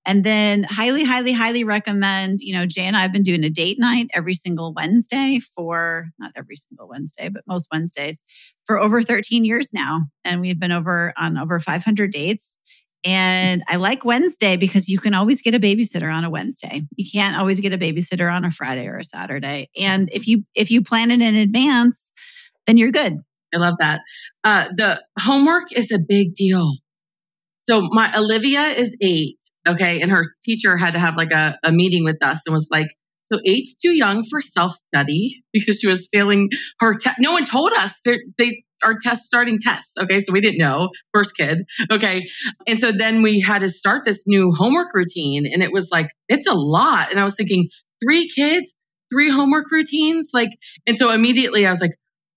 [0.06, 3.50] And then highly, highly, highly recommend, you know, Jay and I have been doing a
[3.50, 8.22] date night every single Wednesday for not every single Wednesday, but most Wednesdays
[8.66, 10.02] for over 13 years now.
[10.24, 12.56] And we've been over on over 500 dates.
[13.04, 16.82] And I like Wednesday because you can always get a babysitter on a Wednesday.
[16.96, 19.68] You can't always get a babysitter on a Friday or a Saturday.
[19.78, 22.12] And if you if you plan it in advance,
[22.66, 23.18] then you're good.
[23.54, 24.00] I love that.
[24.42, 26.78] Uh, the homework is a big deal.
[27.60, 31.72] So my Olivia is eight, okay, and her teacher had to have like a, a
[31.72, 32.88] meeting with us and was like,
[33.26, 36.48] "So eight's too young for self study because she was failing
[36.80, 37.16] her test.
[37.18, 40.90] No one told us they they are test starting tests, okay, so we didn't know
[41.12, 42.28] first kid, okay,
[42.66, 46.08] and so then we had to start this new homework routine, and it was like
[46.28, 47.68] it's a lot, and I was thinking
[48.04, 48.74] three kids,
[49.12, 50.50] three homework routines, like,
[50.86, 51.92] and so immediately I was like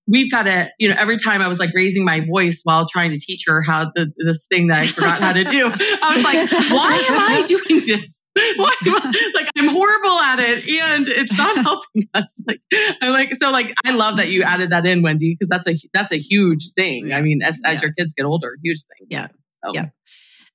[0.08, 3.12] we've got to, you know, every time I was like raising my voice while trying
[3.12, 6.24] to teach her how the, this thing that I forgot how to do, I was
[6.24, 8.14] like, why am I doing this?
[8.58, 12.34] Why I, like I'm horrible at it and it's not helping us.
[12.48, 12.62] Like
[13.02, 15.76] I like so like I love that you added that in, Wendy, because that's a
[15.94, 17.14] that's a huge thing.
[17.14, 19.08] I mean, as, as your kids get older, huge thing.
[19.10, 19.28] Yeah.
[19.66, 19.74] So.
[19.74, 19.86] Yeah.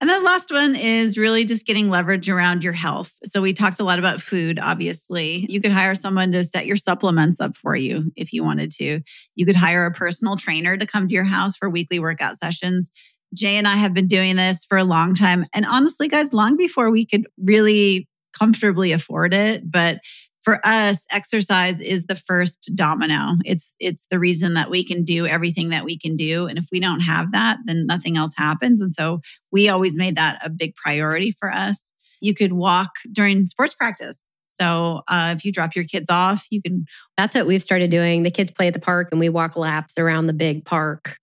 [0.02, 3.12] And then the last one is really just getting leverage around your health.
[3.24, 5.46] So we talked a lot about food, obviously.
[5.48, 9.00] You could hire someone to set your supplements up for you if you wanted to.
[9.36, 12.90] You could hire a personal trainer to come to your house for weekly workout sessions.
[13.32, 15.46] Jay and I have been doing this for a long time.
[15.54, 19.70] And honestly, guys, long before we could really comfortably afford it.
[19.70, 20.00] But
[20.42, 23.36] for us exercise is the first domino.
[23.44, 26.46] It's it's the reason that we can do everything that we can do.
[26.46, 28.80] And if we don't have that then nothing else happens.
[28.80, 29.20] And so
[29.50, 31.90] we always made that a big priority for us.
[32.20, 34.20] You could walk during sports practice.
[34.60, 36.84] So uh, if you drop your kids off you can
[37.16, 38.22] that's what we've started doing.
[38.22, 41.16] The kids play at the park and we walk laps around the big park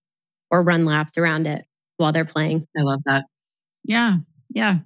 [0.50, 1.64] or run laps around it
[1.98, 2.66] while they're playing.
[2.76, 3.26] I love that.
[3.84, 4.16] Yeah.
[4.48, 4.78] Yeah.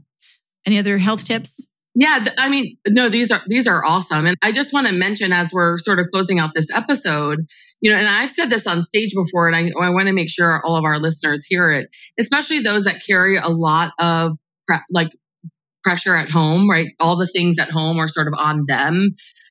[0.67, 1.65] Any other health tips
[1.95, 4.27] yeah, I mean, no, these are these are awesome.
[4.27, 7.47] And I just want to mention as we're sort of closing out this episode,
[7.81, 10.31] you know, and I've said this on stage before, and I, I want to make
[10.31, 11.89] sure all of our listeners hear it,
[12.19, 14.33] especially those that carry a lot of
[14.67, 15.11] pre- like
[15.85, 16.89] pressure at home, right?
[16.99, 19.11] All the things at home are sort of on them,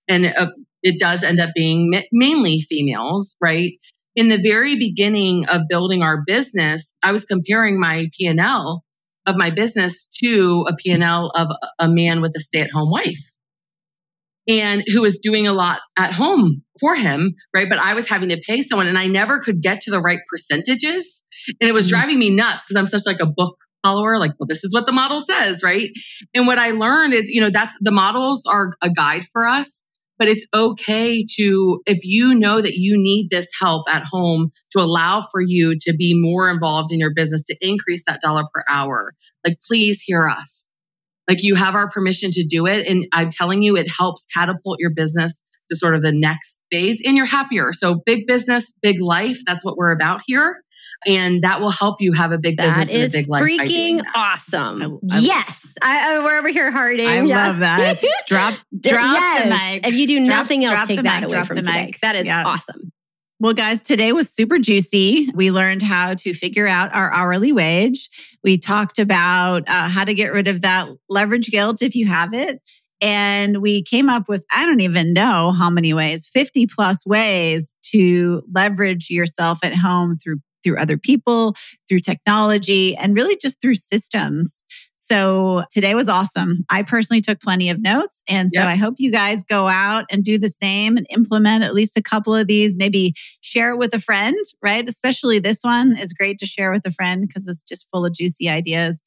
[0.10, 0.48] and it, uh,
[0.82, 3.72] it does end up being ma- mainly females, right?
[4.18, 8.84] In the very beginning of building our business, I was comparing my P and L
[9.26, 11.48] of my business to a P&L of
[11.80, 13.20] a man with a stay-at-home wife
[14.48, 17.68] and who was doing a lot at home for him, right?
[17.70, 20.20] But I was having to pay someone and I never could get to the right
[20.30, 21.24] percentages.
[21.62, 21.96] And it was mm-hmm.
[21.96, 24.86] driving me nuts because I'm such like a book follower, like, well, this is what
[24.86, 25.90] the model says, right?
[26.34, 29.83] And what I learned is, you know, that's the models are a guide for us
[30.18, 34.80] but it's okay to, if you know that you need this help at home to
[34.80, 38.64] allow for you to be more involved in your business, to increase that dollar per
[38.70, 39.14] hour,
[39.46, 40.66] like please hear us.
[41.28, 42.86] Like you have our permission to do it.
[42.86, 47.02] And I'm telling you, it helps catapult your business to sort of the next phase
[47.06, 47.72] and you're happier.
[47.72, 49.40] So big business, big life.
[49.46, 50.58] That's what we're about here
[51.06, 53.44] and that will help you have a big that business and a big life.
[53.44, 55.00] Freaking awesome!
[55.10, 57.08] I, I, yes, I, we're over here harding.
[57.08, 57.48] I yeah.
[57.48, 58.02] love that.
[58.28, 59.44] Drop, drop yes.
[59.44, 59.88] the mic.
[59.88, 61.86] If you do drop, nothing else, take that mic, away from today.
[61.86, 62.00] Mic.
[62.02, 62.44] That is yeah.
[62.46, 62.92] awesome.
[63.40, 65.30] Well, guys, today was super juicy.
[65.34, 68.10] We learned how to figure out our hourly wage.
[68.42, 72.34] We talked about uh, how to get rid of that leverage guilt if you have
[72.34, 72.62] it.
[73.02, 77.78] And we came up with, I don't even know how many ways, 50 plus ways
[77.92, 81.56] to leverage yourself at home through through other people,
[81.88, 84.64] through technology, and really just through systems.
[85.06, 86.64] So today was awesome.
[86.70, 88.22] I personally took plenty of notes.
[88.26, 88.70] And so yep.
[88.70, 92.02] I hope you guys go out and do the same and implement at least a
[92.02, 92.78] couple of these.
[92.78, 94.88] Maybe share it with a friend, right?
[94.88, 98.14] Especially this one is great to share with a friend because it's just full of
[98.14, 99.02] juicy ideas.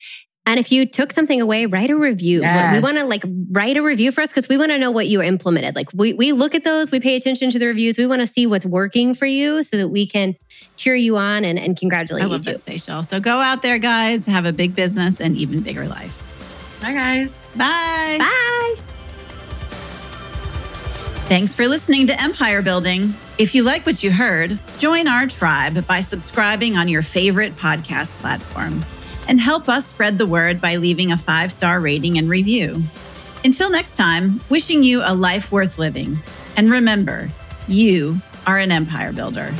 [0.46, 2.40] And if you took something away, write a review.
[2.40, 2.74] Yes.
[2.74, 5.08] We want to like write a review for us because we want to know what
[5.08, 5.74] you implemented.
[5.74, 7.98] Like we, we look at those, we pay attention to the reviews.
[7.98, 10.36] We want to see what's working for you so that we can
[10.76, 13.04] cheer you on and, and congratulate I love you that, Seychelle.
[13.04, 16.22] So go out there, guys, have a big business and even bigger life.
[16.80, 17.36] Bye, guys.
[17.56, 18.18] Bye.
[18.20, 18.76] Bye.
[21.26, 23.12] Thanks for listening to Empire Building.
[23.36, 28.10] If you like what you heard, join our tribe by subscribing on your favorite podcast
[28.20, 28.84] platform
[29.28, 32.82] and help us spread the word by leaving a five star rating and review.
[33.44, 36.18] Until next time, wishing you a life worth living.
[36.56, 37.28] And remember,
[37.68, 39.52] you are an empire builder.